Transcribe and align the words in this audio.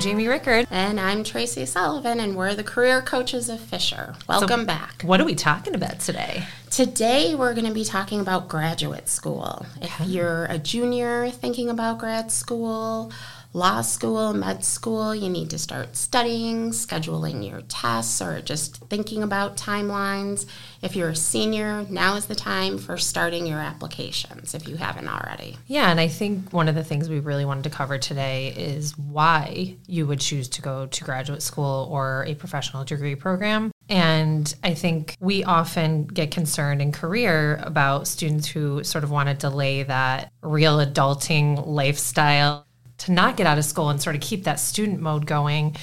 I'm 0.00 0.04
Jamie 0.04 0.28
Rickard. 0.28 0.66
And 0.70 0.98
I'm 0.98 1.22
Tracy 1.22 1.66
Sullivan, 1.66 2.20
and 2.20 2.34
we're 2.34 2.54
the 2.54 2.64
career 2.64 3.02
coaches 3.02 3.50
of 3.50 3.60
Fisher. 3.60 4.14
Welcome 4.26 4.60
so 4.60 4.66
back. 4.66 5.02
What 5.02 5.20
are 5.20 5.26
we 5.26 5.34
talking 5.34 5.74
about 5.74 6.00
today? 6.00 6.44
Today, 6.70 7.34
we're 7.34 7.52
going 7.52 7.66
to 7.66 7.74
be 7.74 7.84
talking 7.84 8.18
about 8.18 8.48
graduate 8.48 9.10
school. 9.10 9.66
If 9.82 9.92
you're 10.06 10.46
a 10.46 10.56
junior 10.56 11.28
thinking 11.28 11.68
about 11.68 11.98
grad 11.98 12.32
school, 12.32 13.12
law 13.52 13.80
school, 13.80 14.32
med 14.32 14.64
school, 14.64 15.14
you 15.14 15.28
need 15.28 15.50
to 15.50 15.58
start 15.58 15.96
studying, 15.96 16.70
scheduling 16.70 17.48
your 17.48 17.62
tests, 17.62 18.22
or 18.22 18.40
just 18.40 18.76
thinking 18.88 19.22
about 19.22 19.56
timelines. 19.56 20.46
If 20.82 20.94
you're 20.94 21.10
a 21.10 21.16
senior, 21.16 21.84
now 21.90 22.14
is 22.16 22.26
the 22.26 22.34
time 22.34 22.78
for 22.78 22.96
starting 22.96 23.46
your 23.46 23.58
applications 23.58 24.54
if 24.54 24.68
you 24.68 24.76
haven't 24.76 25.08
already. 25.08 25.56
Yeah, 25.66 25.90
and 25.90 25.98
I 25.98 26.08
think 26.08 26.52
one 26.52 26.68
of 26.68 26.74
the 26.74 26.84
things 26.84 27.08
we 27.08 27.20
really 27.20 27.44
wanted 27.44 27.64
to 27.64 27.70
cover 27.70 27.98
today 27.98 28.54
is 28.56 28.96
why 28.96 29.76
you 29.86 30.06
would 30.06 30.20
choose 30.20 30.48
to 30.50 30.62
go 30.62 30.86
to 30.86 31.04
graduate 31.04 31.42
school 31.42 31.88
or 31.90 32.24
a 32.28 32.34
professional 32.34 32.84
degree 32.84 33.16
program. 33.16 33.72
And 33.88 34.54
I 34.62 34.74
think 34.74 35.16
we 35.18 35.42
often 35.42 36.04
get 36.06 36.30
concerned 36.30 36.80
in 36.80 36.92
career 36.92 37.58
about 37.64 38.06
students 38.06 38.46
who 38.46 38.84
sort 38.84 39.02
of 39.02 39.10
want 39.10 39.28
to 39.28 39.34
delay 39.34 39.82
that 39.82 40.32
real 40.42 40.78
adulting 40.78 41.66
lifestyle 41.66 42.64
to 43.00 43.12
not 43.12 43.36
get 43.36 43.46
out 43.46 43.58
of 43.58 43.64
school 43.64 43.88
and 43.88 44.00
sort 44.00 44.14
of 44.14 44.22
keep 44.22 44.44
that 44.44 44.60
student 44.60 45.00
mode 45.00 45.26
going. 45.26 45.76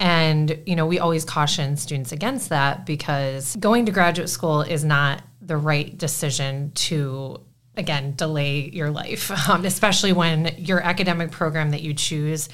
And, 0.00 0.58
you 0.66 0.74
know, 0.74 0.86
we 0.86 0.98
always 0.98 1.24
caution 1.24 1.76
students 1.76 2.12
against 2.12 2.48
that 2.48 2.86
because 2.86 3.54
going 3.56 3.86
to 3.86 3.92
graduate 3.92 4.28
school 4.28 4.62
is 4.62 4.84
not 4.84 5.22
the 5.40 5.56
right 5.56 5.96
decision 5.96 6.72
to, 6.72 7.40
again, 7.76 8.14
delay 8.16 8.70
your 8.70 8.90
life, 8.90 9.30
um, 9.48 9.64
especially 9.64 10.12
when 10.12 10.54
your 10.56 10.80
academic 10.80 11.30
program 11.30 11.70
that 11.70 11.82
you 11.82 11.94
choose 11.94 12.48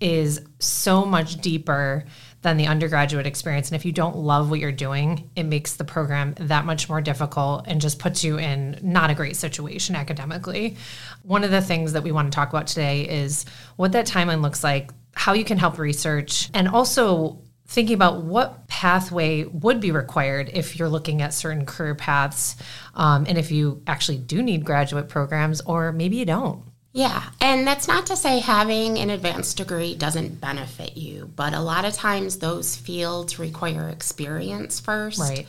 is 0.00 0.40
so 0.58 1.04
much 1.04 1.36
deeper 1.36 2.04
than 2.42 2.56
the 2.56 2.66
undergraduate 2.66 3.26
experience. 3.26 3.68
And 3.68 3.76
if 3.76 3.84
you 3.84 3.92
don't 3.92 4.16
love 4.16 4.50
what 4.50 4.60
you're 4.60 4.72
doing, 4.72 5.30
it 5.36 5.42
makes 5.42 5.74
the 5.74 5.84
program 5.84 6.34
that 6.38 6.64
much 6.64 6.88
more 6.88 7.00
difficult 7.00 7.66
and 7.66 7.80
just 7.80 7.98
puts 7.98 8.24
you 8.24 8.38
in 8.38 8.78
not 8.82 9.10
a 9.10 9.14
great 9.14 9.36
situation 9.36 9.94
academically. 9.94 10.76
One 11.22 11.44
of 11.44 11.50
the 11.50 11.60
things 11.60 11.92
that 11.92 12.02
we 12.02 12.12
want 12.12 12.32
to 12.32 12.34
talk 12.34 12.48
about 12.48 12.66
today 12.66 13.02
is 13.02 13.44
what 13.76 13.92
that 13.92 14.06
timeline 14.06 14.40
looks 14.40 14.64
like, 14.64 14.90
how 15.14 15.34
you 15.34 15.44
can 15.44 15.58
help 15.58 15.78
research, 15.78 16.48
and 16.54 16.66
also 16.68 17.42
thinking 17.66 17.94
about 17.94 18.24
what 18.24 18.66
pathway 18.66 19.44
would 19.44 19.80
be 19.80 19.92
required 19.92 20.50
if 20.52 20.76
you're 20.76 20.88
looking 20.88 21.22
at 21.22 21.32
certain 21.32 21.64
career 21.64 21.94
paths 21.94 22.56
um, 22.94 23.24
and 23.28 23.38
if 23.38 23.52
you 23.52 23.80
actually 23.86 24.18
do 24.18 24.42
need 24.42 24.64
graduate 24.64 25.08
programs 25.08 25.60
or 25.60 25.92
maybe 25.92 26.16
you 26.16 26.24
don't. 26.24 26.64
Yeah, 26.92 27.22
and 27.40 27.66
that's 27.66 27.86
not 27.86 28.06
to 28.06 28.16
say 28.16 28.40
having 28.40 28.98
an 28.98 29.10
advanced 29.10 29.56
degree 29.56 29.94
doesn't 29.94 30.40
benefit 30.40 30.96
you, 30.96 31.30
but 31.36 31.54
a 31.54 31.60
lot 31.60 31.84
of 31.84 31.94
times 31.94 32.38
those 32.38 32.74
fields 32.74 33.38
require 33.38 33.88
experience 33.88 34.80
first. 34.80 35.20
Right. 35.20 35.46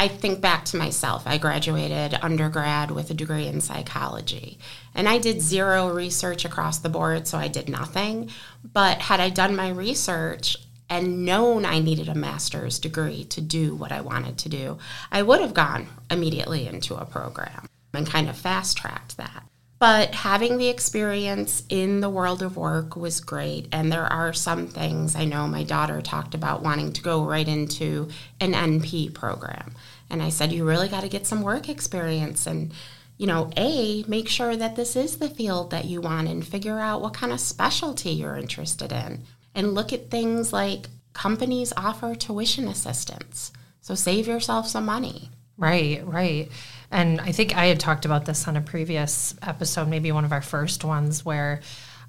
I 0.00 0.06
think 0.06 0.40
back 0.40 0.64
to 0.66 0.76
myself. 0.76 1.24
I 1.26 1.38
graduated 1.38 2.16
undergrad 2.22 2.92
with 2.92 3.10
a 3.10 3.14
degree 3.14 3.48
in 3.48 3.60
psychology, 3.60 4.60
and 4.94 5.08
I 5.08 5.18
did 5.18 5.42
zero 5.42 5.92
research 5.92 6.44
across 6.44 6.78
the 6.78 6.88
board, 6.88 7.26
so 7.26 7.36
I 7.36 7.48
did 7.48 7.68
nothing. 7.68 8.30
But 8.62 8.98
had 8.98 9.18
I 9.18 9.30
done 9.30 9.56
my 9.56 9.70
research, 9.70 10.56
and 10.88 11.24
known 11.24 11.64
I 11.64 11.80
needed 11.80 12.08
a 12.08 12.14
master's 12.14 12.78
degree 12.78 13.24
to 13.24 13.40
do 13.40 13.74
what 13.74 13.90
I 13.92 14.00
wanted 14.00 14.38
to 14.38 14.48
do, 14.48 14.78
I 15.10 15.22
would 15.22 15.40
have 15.40 15.54
gone 15.54 15.88
immediately 16.10 16.66
into 16.66 16.94
a 16.94 17.04
program 17.04 17.66
and 17.92 18.06
kind 18.06 18.28
of 18.28 18.38
fast 18.38 18.76
tracked 18.76 19.16
that. 19.16 19.42
But 19.78 20.12
having 20.12 20.58
the 20.58 20.68
experience 20.68 21.62
in 21.68 22.00
the 22.00 22.10
world 22.10 22.42
of 22.42 22.56
work 22.56 22.96
was 22.96 23.20
great. 23.20 23.68
And 23.70 23.92
there 23.92 24.06
are 24.06 24.32
some 24.32 24.66
things 24.66 25.14
I 25.14 25.24
know 25.24 25.46
my 25.46 25.62
daughter 25.62 26.02
talked 26.02 26.34
about 26.34 26.62
wanting 26.62 26.92
to 26.94 27.02
go 27.02 27.24
right 27.24 27.46
into 27.46 28.08
an 28.40 28.54
NP 28.54 29.14
program. 29.14 29.74
And 30.10 30.22
I 30.22 30.30
said, 30.30 30.52
You 30.52 30.66
really 30.66 30.88
got 30.88 31.02
to 31.02 31.08
get 31.08 31.26
some 31.26 31.42
work 31.42 31.68
experience. 31.68 32.46
And, 32.46 32.72
you 33.18 33.26
know, 33.26 33.50
A, 33.56 34.02
make 34.08 34.28
sure 34.28 34.56
that 34.56 34.74
this 34.74 34.96
is 34.96 35.18
the 35.18 35.30
field 35.30 35.70
that 35.70 35.84
you 35.84 36.00
want 36.00 36.28
and 36.28 36.46
figure 36.46 36.80
out 36.80 37.00
what 37.00 37.14
kind 37.14 37.32
of 37.32 37.40
specialty 37.40 38.10
you're 38.10 38.36
interested 38.36 38.90
in. 38.90 39.22
And 39.54 39.74
look 39.74 39.92
at 39.92 40.10
things 40.10 40.52
like 40.52 40.88
companies 41.12 41.72
offer 41.76 42.14
tuition 42.14 42.66
assistance. 42.66 43.52
So 43.80 43.94
save 43.94 44.26
yourself 44.26 44.66
some 44.66 44.86
money. 44.86 45.30
Right, 45.56 46.06
right. 46.06 46.48
And 46.90 47.20
I 47.20 47.32
think 47.32 47.56
I 47.56 47.66
had 47.66 47.80
talked 47.80 48.04
about 48.04 48.24
this 48.24 48.48
on 48.48 48.56
a 48.56 48.60
previous 48.60 49.34
episode, 49.42 49.88
maybe 49.88 50.10
one 50.12 50.24
of 50.24 50.32
our 50.32 50.42
first 50.42 50.84
ones, 50.84 51.24
where 51.24 51.60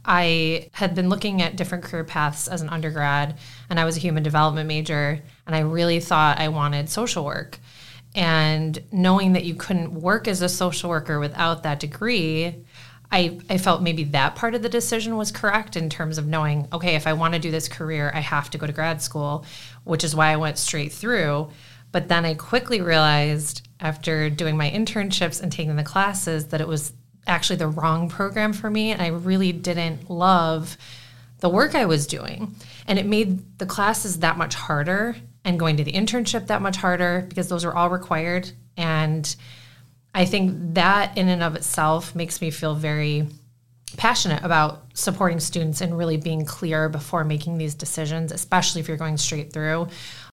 I 0.05 0.69
had 0.71 0.95
been 0.95 1.09
looking 1.09 1.41
at 1.41 1.57
different 1.57 1.83
career 1.83 2.05
paths 2.05 2.47
as 2.47 2.61
an 2.61 2.69
undergrad, 2.69 3.37
and 3.69 3.79
I 3.79 3.85
was 3.85 3.97
a 3.97 3.99
human 3.99 4.23
development 4.23 4.67
major, 4.67 5.21
and 5.45 5.55
I 5.55 5.59
really 5.59 5.99
thought 5.99 6.39
I 6.39 6.47
wanted 6.47 6.89
social 6.89 7.25
work. 7.25 7.59
And 8.15 8.81
knowing 8.91 9.33
that 9.33 9.45
you 9.45 9.55
couldn't 9.55 9.93
work 9.93 10.27
as 10.27 10.41
a 10.41 10.49
social 10.49 10.89
worker 10.89 11.19
without 11.19 11.63
that 11.63 11.79
degree, 11.79 12.65
I, 13.11 13.39
I 13.49 13.57
felt 13.57 13.81
maybe 13.81 14.03
that 14.05 14.35
part 14.35 14.55
of 14.55 14.61
the 14.61 14.69
decision 14.69 15.17
was 15.17 15.31
correct 15.31 15.75
in 15.75 15.89
terms 15.89 16.17
of 16.17 16.27
knowing, 16.27 16.67
okay, 16.71 16.95
if 16.95 17.07
I 17.07 17.13
want 17.13 17.33
to 17.33 17.39
do 17.39 17.51
this 17.51 17.67
career, 17.67 18.11
I 18.13 18.19
have 18.19 18.49
to 18.51 18.57
go 18.57 18.67
to 18.67 18.73
grad 18.73 19.01
school, 19.01 19.45
which 19.83 20.03
is 20.03 20.15
why 20.15 20.31
I 20.31 20.37
went 20.37 20.57
straight 20.57 20.91
through. 20.91 21.49
But 21.91 22.07
then 22.07 22.25
I 22.25 22.35
quickly 22.35 22.81
realized 22.81 23.67
after 23.79 24.29
doing 24.29 24.57
my 24.57 24.69
internships 24.69 25.41
and 25.41 25.51
taking 25.51 25.75
the 25.75 25.83
classes 25.83 26.47
that 26.47 26.61
it 26.61 26.67
was 26.67 26.93
actually 27.27 27.57
the 27.57 27.67
wrong 27.67 28.09
program 28.09 28.53
for 28.53 28.69
me. 28.69 28.91
And 28.91 29.01
I 29.01 29.07
really 29.07 29.51
didn't 29.51 30.09
love 30.09 30.77
the 31.39 31.49
work 31.49 31.75
I 31.75 31.85
was 31.85 32.07
doing. 32.07 32.55
And 32.87 32.99
it 32.99 33.05
made 33.05 33.59
the 33.59 33.65
classes 33.65 34.19
that 34.19 34.37
much 34.37 34.55
harder 34.55 35.15
and 35.45 35.59
going 35.59 35.77
to 35.77 35.83
the 35.83 35.93
internship 35.93 36.47
that 36.47 36.61
much 36.61 36.77
harder 36.77 37.25
because 37.27 37.47
those 37.47 37.63
are 37.63 37.73
all 37.73 37.89
required. 37.89 38.51
And 38.75 39.33
I 40.13 40.25
think 40.25 40.73
that 40.75 41.17
in 41.17 41.29
and 41.29 41.43
of 41.43 41.55
itself 41.55 42.13
makes 42.13 42.41
me 42.41 42.51
feel 42.51 42.75
very 42.75 43.27
passionate 43.97 44.43
about 44.43 44.83
supporting 44.93 45.39
students 45.39 45.81
and 45.81 45.97
really 45.97 46.17
being 46.17 46.45
clear 46.45 46.89
before 46.89 47.23
making 47.23 47.57
these 47.57 47.73
decisions, 47.73 48.31
especially 48.31 48.81
if 48.81 48.87
you're 48.87 48.97
going 48.97 49.17
straight 49.17 49.51
through 49.51 49.87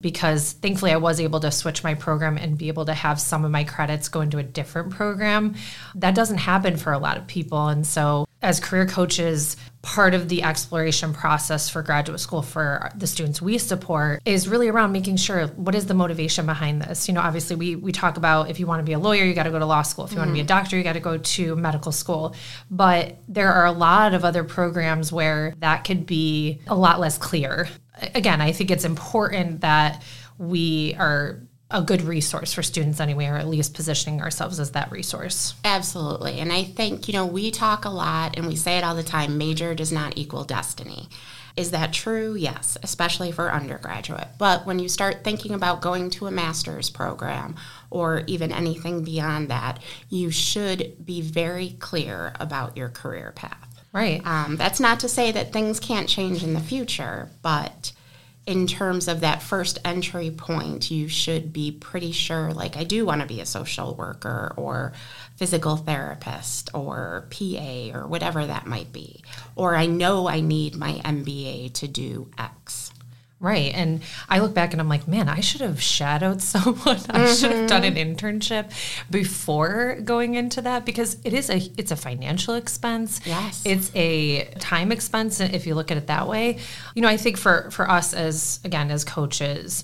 because 0.04 0.52
thankfully 0.52 0.92
I 0.92 0.98
was 0.98 1.20
able 1.20 1.40
to 1.40 1.50
switch 1.50 1.84
my 1.84 1.96
program 1.96 2.38
and 2.38 2.58
be 2.58 2.68
able 2.68 2.86
to 2.86 2.94
have 2.94 3.20
some 3.20 3.44
of 3.46 3.50
my 3.50 3.64
credits 3.64 4.10
go 4.10 4.22
into 4.22 4.38
a 4.38 4.44
different 4.44 4.92
program. 4.92 5.56
That 5.96 6.14
doesn't 6.14 6.38
happen 6.38 6.78
for 6.78 6.94
a 6.94 7.00
lot 7.00 7.18
of 7.18 7.26
people. 7.26 7.70
And 7.70 7.88
so, 7.88 8.28
as 8.42 8.60
career 8.60 8.86
coaches, 8.86 9.56
part 9.84 10.16
of 10.16 10.30
the 10.30 10.42
exploration 10.42 11.14
process 11.14 11.70
for 11.70 11.84
graduate 11.84 12.20
school 12.20 12.42
for 12.42 12.90
the 12.96 13.06
students 13.06 13.42
we 13.42 13.60
support 13.60 14.22
is 14.26 14.48
really 14.48 14.70
around 14.70 14.92
making 14.92 15.18
sure 15.18 15.48
what 15.50 15.76
is 15.76 15.86
the 15.86 15.94
motivation 15.94 16.46
behind 16.48 16.82
this. 16.82 17.08
You 17.08 17.14
know, 17.14 17.22
obviously 17.22 17.56
we 17.56 17.76
we 17.76 17.92
talk 17.92 18.18
about 18.18 18.50
if 18.50 18.60
you 18.60 18.66
want 18.66 18.80
to 18.80 18.84
be 18.84 18.94
a 18.94 19.00
lawyer, 19.00 19.24
you 19.24 19.36
got 19.36 19.44
to 19.44 19.52
go 19.52 19.60
to 19.60 19.66
law 19.66 19.84
school. 19.84 20.06
If 20.06 20.12
you 20.12 20.16
mm-hmm. 20.16 20.22
want 20.22 20.30
to 20.30 20.34
be 20.34 20.40
a 20.40 20.46
doctor, 20.46 20.78
you 20.78 20.84
got 20.84 20.94
to 20.94 21.00
go 21.00 21.18
to 21.18 21.56
medical 21.56 21.92
school. 21.92 22.36
But 22.72 23.18
there 23.28 23.54
are 23.54 23.66
a 23.66 23.72
lot 23.72 24.14
of 24.14 24.26
other 24.26 24.44
programs 24.44 25.12
where 25.12 25.54
that 25.60 25.84
could 25.84 26.06
be 26.06 26.62
a 26.68 26.76
lot 26.76 27.00
less 27.00 27.18
clear 27.18 27.68
again, 28.16 28.42
I 28.42 28.52
think 28.52 28.72
it's 28.72 28.86
important 28.86 29.62
that 29.62 30.04
we 30.38 30.96
are 30.96 31.42
a 31.74 31.82
good 31.82 32.04
resource 32.04 32.54
for 32.54 32.64
students 32.64 33.00
anyway, 33.00 33.26
or 33.26 33.36
at 33.36 33.48
least 33.48 33.74
positioning 33.74 34.22
ourselves 34.22 34.60
as 34.60 34.72
that 34.72 34.92
resource. 34.92 35.56
Absolutely. 35.66 36.40
And 36.40 36.54
I 36.54 36.64
think, 36.64 37.08
you 37.08 37.14
know, 37.14 37.26
we 37.26 37.50
talk 37.52 37.84
a 37.84 37.90
lot 37.90 38.38
and 38.38 38.48
we 38.48 38.56
say 38.56 38.78
it 38.78 38.84
all 38.84 38.96
the 38.96 39.04
time 39.04 39.38
major 39.38 39.74
does 39.74 39.92
not 39.92 40.18
equal 40.18 40.44
destiny. 40.44 41.10
Is 41.56 41.72
that 41.72 41.94
true? 41.94 42.36
Yes, 42.36 42.78
especially 42.82 43.32
for 43.32 43.52
undergraduate. 43.52 44.28
But 44.40 44.66
when 44.66 44.80
you 44.80 44.90
start 44.90 45.24
thinking 45.24 45.54
about 45.54 45.82
going 45.82 46.10
to 46.12 46.28
a 46.28 46.32
master's 46.32 46.90
program 46.90 47.56
or 47.92 48.24
even 48.28 48.52
anything 48.52 49.04
beyond 49.04 49.50
that, 49.50 49.82
you 50.10 50.32
should 50.32 50.96
be 51.04 51.22
very 51.22 51.76
clear 51.80 52.34
about 52.40 52.78
your 52.78 52.90
career 52.90 53.34
path. 53.36 53.84
Right. 53.92 54.26
Um, 54.26 54.58
that's 54.58 54.80
not 54.80 55.00
to 55.02 55.10
say 55.10 55.32
that 55.32 55.54
things 55.54 55.80
can't 55.80 56.10
change 56.10 56.44
in 56.44 56.56
the 56.56 56.60
future, 56.60 57.30
but 57.44 57.92
in 58.46 58.68
terms 58.68 59.08
of 59.08 59.22
that 59.22 59.42
first 59.42 59.80
entry 59.86 60.30
point, 60.30 60.92
you 60.92 61.08
should 61.08 61.54
be 61.54 61.72
pretty 61.72 62.12
sure, 62.12 62.52
like, 62.52 62.76
I 62.76 62.84
do 62.84 63.06
want 63.06 63.22
to 63.22 63.28
be 63.28 63.40
a 63.40 63.46
social 63.46 63.96
worker 63.96 64.54
or 64.58 64.92
physical 65.38 65.78
therapist 65.78 66.70
or 66.74 67.28
PA 67.30 67.92
or 67.94 68.06
whatever 68.06 68.46
that 68.46 68.68
might 68.68 68.92
be. 68.92 69.24
Or 69.56 69.76
I 69.76 69.86
know 69.86 70.28
I 70.28 70.42
need 70.42 70.76
my 70.76 70.94
MBA 71.06 71.74
to 71.76 71.88
do 71.88 72.30
X. 72.38 72.83
Right. 73.44 73.74
And 73.76 74.02
I 74.30 74.40
look 74.40 74.54
back 74.54 74.72
and 74.72 74.80
I'm 74.80 74.88
like, 74.88 75.06
man, 75.06 75.28
I 75.28 75.42
should 75.42 75.60
have 75.60 75.82
shadowed 75.82 76.42
someone. 76.54 76.96
I 77.10 77.26
mm-hmm. 77.26 77.34
should 77.34 77.52
have 77.52 77.68
done 77.68 77.84
an 77.84 77.96
mm-hmm. 77.96 78.16
internship 78.16 78.72
before 79.12 80.00
going 80.02 80.36
into 80.36 80.62
that 80.62 80.86
because 80.86 81.18
it 81.26 81.34
is 81.34 81.50
a 81.50 81.58
it's 81.78 81.92
a 81.92 81.98
financial 81.98 82.56
expense. 82.56 83.20
Yes. 83.26 83.62
It's 83.66 83.92
a 83.96 84.46
time 84.60 84.94
expense 84.94 85.42
if 85.42 85.68
you 85.68 85.76
look 85.76 85.92
at 85.92 85.98
it 85.98 86.08
that 86.08 86.26
way. 86.26 86.60
You 86.96 87.02
know, 87.02 87.10
I 87.10 87.18
think 87.18 87.38
for 87.38 87.70
for 87.72 87.92
us 87.92 88.14
as 88.14 88.62
again 88.64 88.90
as 88.90 89.04
coaches, 89.04 89.84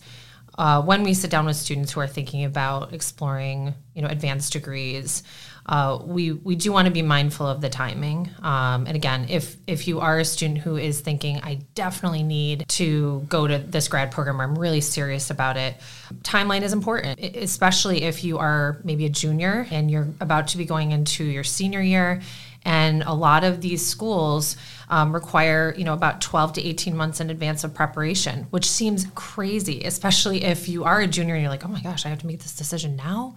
uh, 0.57 0.81
when 0.81 1.03
we 1.03 1.13
sit 1.13 1.29
down 1.29 1.45
with 1.45 1.57
students 1.57 1.91
who 1.91 1.99
are 1.99 2.07
thinking 2.07 2.45
about 2.45 2.93
exploring, 2.93 3.73
you 3.93 4.01
know 4.01 4.07
advanced 4.07 4.53
degrees 4.53 5.21
uh, 5.69 5.99
we 6.03 6.31
we 6.31 6.55
do 6.55 6.71
want 6.71 6.87
to 6.87 6.91
be 6.91 7.03
mindful 7.03 7.45
of 7.45 7.61
the 7.61 7.69
timing. 7.69 8.27
Um, 8.41 8.87
and 8.87 8.95
again, 8.95 9.27
if 9.29 9.55
if 9.67 9.87
you 9.87 9.99
are 9.99 10.17
a 10.17 10.25
student 10.25 10.57
who 10.57 10.77
is 10.77 10.99
thinking, 10.99 11.39
I 11.43 11.59
definitely 11.75 12.23
need 12.23 12.67
to 12.69 13.23
go 13.29 13.45
to 13.45 13.59
this 13.59 13.87
grad 13.87 14.11
program, 14.11 14.41
or 14.41 14.45
I'm 14.45 14.57
really 14.57 14.81
serious 14.81 15.29
about 15.29 15.57
it, 15.57 15.75
timeline 16.23 16.63
is 16.63 16.73
important, 16.73 17.19
especially 17.19 18.01
if 18.01 18.23
you 18.23 18.39
are 18.39 18.81
maybe 18.83 19.05
a 19.05 19.09
junior 19.09 19.67
and 19.69 19.91
you're 19.91 20.07
about 20.19 20.47
to 20.49 20.57
be 20.57 20.65
going 20.65 20.91
into 20.91 21.23
your 21.23 21.43
senior 21.43 21.81
year. 21.81 22.19
And 22.65 23.03
a 23.03 23.13
lot 23.13 23.43
of 23.43 23.61
these 23.61 23.85
schools 23.85 24.57
um, 24.89 25.13
require, 25.13 25.73
you 25.77 25.85
know, 25.85 25.93
about 25.93 26.19
12 26.19 26.53
to 26.53 26.61
18 26.63 26.97
months 26.97 27.21
in 27.21 27.29
advance 27.29 27.63
of 27.63 27.73
preparation, 27.75 28.47
which 28.49 28.69
seems 28.69 29.05
crazy, 29.15 29.83
especially 29.83 30.43
if 30.43 30.67
you 30.67 30.83
are 30.83 30.99
a 30.99 31.07
junior 31.07 31.35
and 31.35 31.43
you're 31.43 31.51
like, 31.51 31.63
oh 31.63 31.69
my 31.69 31.81
gosh, 31.81 32.05
I 32.05 32.09
have 32.09 32.19
to 32.19 32.27
make 32.27 32.41
this 32.41 32.55
decision 32.55 32.95
now 32.95 33.35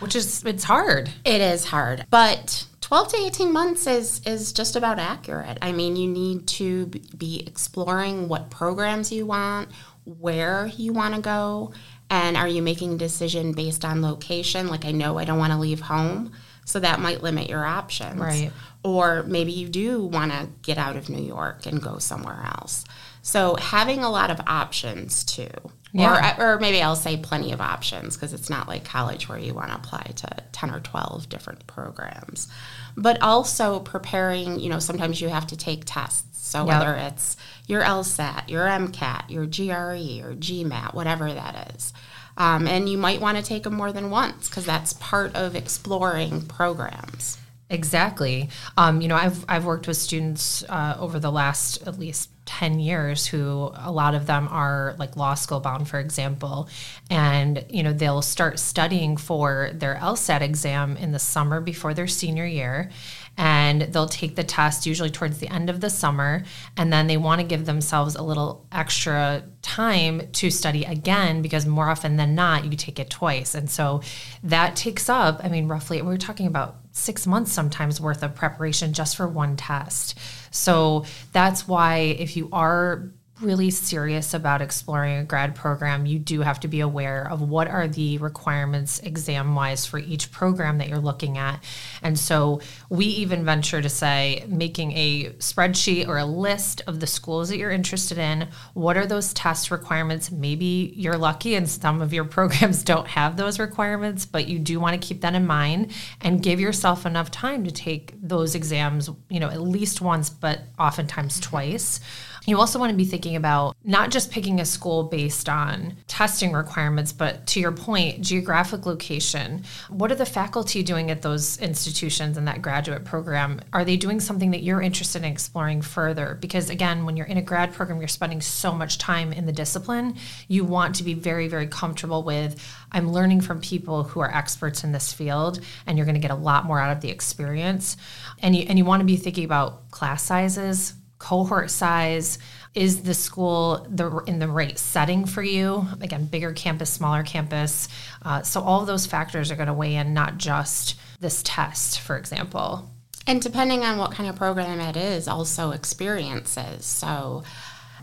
which 0.00 0.16
is 0.16 0.44
it's 0.44 0.64
hard. 0.64 1.10
It 1.24 1.40
is 1.40 1.66
hard, 1.66 2.06
but 2.10 2.66
12 2.80 3.08
to 3.08 3.16
18 3.16 3.52
months 3.52 3.86
is 3.86 4.20
is 4.26 4.52
just 4.52 4.76
about 4.76 4.98
accurate. 4.98 5.58
I 5.62 5.72
mean, 5.72 5.96
you 5.96 6.08
need 6.08 6.46
to 6.48 6.86
be 7.16 7.42
exploring 7.46 8.28
what 8.28 8.50
programs 8.50 9.10
you 9.10 9.26
want, 9.26 9.70
where 10.04 10.66
you 10.76 10.92
want 10.92 11.14
to 11.14 11.20
go, 11.20 11.72
and 12.10 12.36
are 12.36 12.48
you 12.48 12.62
making 12.62 12.94
a 12.94 12.96
decision 12.98 13.52
based 13.52 13.84
on 13.84 14.02
location? 14.02 14.68
Like 14.68 14.84
I 14.84 14.92
know 14.92 15.18
I 15.18 15.24
don't 15.24 15.38
want 15.38 15.52
to 15.52 15.58
leave 15.58 15.80
home, 15.80 16.32
so 16.64 16.80
that 16.80 17.00
might 17.00 17.22
limit 17.22 17.48
your 17.48 17.64
options. 17.64 18.20
Right. 18.20 18.52
Or 18.82 19.22
maybe 19.22 19.52
you 19.52 19.68
do 19.68 20.04
want 20.04 20.32
to 20.32 20.48
get 20.62 20.76
out 20.76 20.96
of 20.96 21.08
New 21.08 21.22
York 21.22 21.66
and 21.66 21.80
go 21.80 21.98
somewhere 21.98 22.42
else. 22.58 22.84
So 23.24 23.56
having 23.56 24.04
a 24.04 24.10
lot 24.10 24.30
of 24.30 24.38
options 24.46 25.24
too. 25.24 25.48
Yeah. 25.92 26.36
Or, 26.38 26.56
or 26.56 26.58
maybe 26.58 26.82
I'll 26.82 26.94
say 26.94 27.16
plenty 27.16 27.52
of 27.52 27.60
options 27.60 28.16
because 28.16 28.34
it's 28.34 28.50
not 28.50 28.68
like 28.68 28.84
college 28.84 29.28
where 29.28 29.38
you 29.38 29.54
want 29.54 29.70
to 29.70 29.76
apply 29.76 30.02
to 30.16 30.28
10 30.52 30.70
or 30.70 30.80
12 30.80 31.28
different 31.30 31.66
programs. 31.66 32.48
But 32.96 33.22
also 33.22 33.80
preparing, 33.80 34.60
you 34.60 34.68
know, 34.68 34.78
sometimes 34.78 35.20
you 35.20 35.30
have 35.30 35.46
to 35.46 35.56
take 35.56 35.84
tests. 35.86 36.46
So 36.46 36.66
yep. 36.66 36.66
whether 36.66 36.94
it's 36.94 37.38
your 37.66 37.82
LSAT, 37.82 38.50
your 38.50 38.66
MCAT, 38.66 39.30
your 39.30 39.46
GRE, 39.46 40.28
or 40.28 40.34
GMAT, 40.34 40.92
whatever 40.92 41.32
that 41.32 41.74
is. 41.74 41.94
Um, 42.36 42.66
and 42.66 42.88
you 42.88 42.98
might 42.98 43.22
want 43.22 43.38
to 43.38 43.44
take 43.44 43.62
them 43.62 43.74
more 43.74 43.92
than 43.92 44.10
once 44.10 44.50
because 44.50 44.66
that's 44.66 44.92
part 44.92 45.34
of 45.34 45.56
exploring 45.56 46.42
programs. 46.42 47.38
Exactly. 47.74 48.50
Um, 48.76 49.00
you 49.00 49.08
know, 49.08 49.16
I've 49.16 49.44
I've 49.48 49.64
worked 49.64 49.88
with 49.88 49.96
students 49.96 50.62
uh, 50.68 50.96
over 50.98 51.18
the 51.18 51.32
last 51.32 51.82
at 51.88 51.98
least 51.98 52.30
10 52.46 52.78
years 52.78 53.26
who 53.26 53.72
a 53.74 53.90
lot 53.90 54.14
of 54.14 54.26
them 54.26 54.46
are 54.48 54.94
like 54.98 55.16
law 55.16 55.32
school 55.32 55.60
bound 55.60 55.88
for 55.88 55.98
example. 55.98 56.68
And 57.10 57.64
you 57.68 57.82
know 57.82 57.92
they'll 57.92 58.22
start 58.22 58.60
studying 58.60 59.16
for 59.16 59.70
their 59.74 59.96
LSAT 59.96 60.40
exam 60.40 60.96
in 60.96 61.10
the 61.10 61.18
summer 61.18 61.60
before 61.60 61.94
their 61.94 62.06
senior 62.06 62.46
year. 62.46 62.90
And 63.36 63.82
they'll 63.82 64.06
take 64.06 64.36
the 64.36 64.44
test 64.44 64.86
usually 64.86 65.10
towards 65.10 65.38
the 65.38 65.48
end 65.48 65.68
of 65.68 65.80
the 65.80 65.90
summer. 65.90 66.44
And 66.76 66.92
then 66.92 67.08
they 67.08 67.16
want 67.16 67.40
to 67.40 67.46
give 67.46 67.66
themselves 67.66 68.14
a 68.14 68.22
little 68.22 68.64
extra 68.70 69.42
time 69.62 70.28
to 70.34 70.50
study 70.50 70.84
again 70.84 71.42
because 71.42 71.66
more 71.66 71.88
often 71.88 72.16
than 72.16 72.36
not 72.36 72.64
you 72.64 72.76
take 72.76 73.00
it 73.00 73.10
twice. 73.10 73.56
And 73.56 73.68
so 73.68 74.02
that 74.44 74.76
takes 74.76 75.08
up 75.08 75.40
i 75.42 75.48
mean 75.48 75.66
roughly 75.66 76.00
we 76.00 76.08
we're 76.08 76.16
talking 76.16 76.46
about 76.46 76.83
six 76.94 77.26
months 77.26 77.52
sometimes 77.52 78.00
worth 78.00 78.22
of 78.22 78.34
preparation 78.34 78.92
just 78.92 79.16
for 79.16 79.28
one 79.28 79.56
test. 79.56 80.16
So 80.50 81.04
that's 81.32 81.68
why 81.68 81.96
if 81.96 82.36
you 82.36 82.48
are 82.52 83.10
really 83.40 83.70
serious 83.70 84.32
about 84.32 84.62
exploring 84.62 85.18
a 85.18 85.24
grad 85.24 85.56
program, 85.56 86.06
you 86.06 86.18
do 86.18 86.42
have 86.42 86.60
to 86.60 86.68
be 86.68 86.80
aware 86.80 87.28
of 87.28 87.42
what 87.42 87.66
are 87.66 87.88
the 87.88 88.16
requirements 88.18 89.00
exam 89.00 89.56
wise 89.56 89.84
for 89.84 89.98
each 89.98 90.30
program 90.30 90.78
that 90.78 90.88
you're 90.88 90.98
looking 90.98 91.36
at. 91.36 91.62
And 92.02 92.16
so 92.16 92.60
we 92.88 93.06
even 93.06 93.44
venture 93.44 93.82
to 93.82 93.88
say 93.88 94.44
making 94.46 94.92
a 94.92 95.30
spreadsheet 95.38 96.06
or 96.06 96.18
a 96.18 96.24
list 96.24 96.82
of 96.86 97.00
the 97.00 97.08
schools 97.08 97.48
that 97.48 97.58
you're 97.58 97.72
interested 97.72 98.18
in. 98.18 98.48
What 98.74 98.96
are 98.96 99.06
those 99.06 99.34
test 99.34 99.70
requirements? 99.72 100.30
Maybe 100.30 100.92
you're 100.96 101.18
lucky 101.18 101.56
and 101.56 101.68
some 101.68 102.00
of 102.02 102.12
your 102.12 102.24
programs 102.34 102.84
don't 102.84 103.08
have 103.08 103.36
those 103.36 103.58
requirements, 103.58 104.26
but 104.26 104.46
you 104.46 104.60
do 104.60 104.78
want 104.78 105.00
to 105.00 105.06
keep 105.06 105.22
that 105.22 105.34
in 105.34 105.46
mind 105.46 105.92
and 106.20 106.42
give 106.42 106.60
yourself 106.60 107.04
enough 107.04 107.32
time 107.32 107.64
to 107.64 107.72
take 107.72 108.14
those 108.22 108.54
exams, 108.54 109.10
you 109.28 109.40
know, 109.40 109.48
at 109.50 109.60
least 109.60 110.00
once, 110.00 110.30
but 110.30 110.60
oftentimes 110.78 111.40
twice. 111.40 111.98
You 112.46 112.58
also 112.58 112.78
want 112.78 112.90
to 112.90 112.96
be 112.96 113.06
thinking 113.06 113.36
about 113.36 113.74
not 113.84 114.10
just 114.10 114.30
picking 114.30 114.60
a 114.60 114.66
school 114.66 115.04
based 115.04 115.48
on 115.48 115.96
testing 116.08 116.52
requirements, 116.52 117.10
but 117.10 117.46
to 117.48 117.60
your 117.60 117.72
point, 117.72 118.20
geographic 118.20 118.84
location. 118.84 119.64
What 119.88 120.12
are 120.12 120.16
the 120.16 120.26
faculty 120.26 120.82
doing 120.82 121.10
at 121.10 121.22
those 121.22 121.58
institutions 121.58 122.36
in 122.36 122.44
that 122.44 122.60
graduate 122.60 123.04
program? 123.04 123.60
Are 123.72 123.84
they 123.84 123.96
doing 123.96 124.20
something 124.20 124.50
that 124.50 124.62
you're 124.62 124.82
interested 124.82 125.24
in 125.24 125.32
exploring 125.32 125.80
further? 125.80 126.36
Because 126.38 126.68
again, 126.68 127.06
when 127.06 127.16
you're 127.16 127.26
in 127.26 127.38
a 127.38 127.42
grad 127.42 127.72
program, 127.72 127.98
you're 127.98 128.08
spending 128.08 128.42
so 128.42 128.72
much 128.72 128.98
time 128.98 129.32
in 129.32 129.46
the 129.46 129.52
discipline. 129.52 130.16
You 130.46 130.64
want 130.64 130.96
to 130.96 131.02
be 131.02 131.14
very, 131.14 131.48
very 131.48 131.66
comfortable 131.66 132.24
with 132.24 132.62
I'm 132.92 133.10
learning 133.10 133.40
from 133.40 133.60
people 133.60 134.04
who 134.04 134.20
are 134.20 134.32
experts 134.32 134.84
in 134.84 134.92
this 134.92 135.12
field, 135.12 135.60
and 135.86 135.96
you're 135.96 136.06
going 136.06 136.14
to 136.14 136.20
get 136.20 136.30
a 136.30 136.36
lot 136.36 136.66
more 136.66 136.78
out 136.78 136.94
of 136.94 137.00
the 137.00 137.10
experience. 137.10 137.96
And 138.40 138.54
you, 138.54 138.66
and 138.68 138.78
you 138.78 138.84
want 138.84 139.00
to 139.00 139.06
be 139.06 139.16
thinking 139.16 139.44
about 139.44 139.90
class 139.90 140.22
sizes, 140.22 140.94
cohort 141.24 141.70
size 141.70 142.38
is 142.74 143.02
the 143.02 143.14
school 143.14 143.86
the 143.88 144.18
in 144.26 144.38
the 144.38 144.48
right 144.48 144.78
setting 144.78 145.24
for 145.24 145.42
you? 145.42 145.86
Again 146.02 146.26
bigger 146.26 146.52
campus 146.52 146.90
smaller 146.90 147.22
campus. 147.22 147.88
Uh, 148.22 148.42
so 148.42 148.60
all 148.60 148.82
of 148.82 148.86
those 148.86 149.06
factors 149.06 149.50
are 149.50 149.56
going 149.56 149.68
to 149.68 149.72
weigh 149.72 149.94
in 149.94 150.12
not 150.12 150.36
just 150.36 150.96
this 151.20 151.42
test 151.42 152.00
for 152.00 152.18
example. 152.18 152.90
And 153.26 153.40
depending 153.40 153.84
on 153.84 153.96
what 153.96 154.12
kind 154.12 154.28
of 154.28 154.36
program 154.36 154.80
it 154.80 154.98
is 154.98 155.26
also 155.26 155.70
experiences. 155.70 156.84
So 156.84 157.42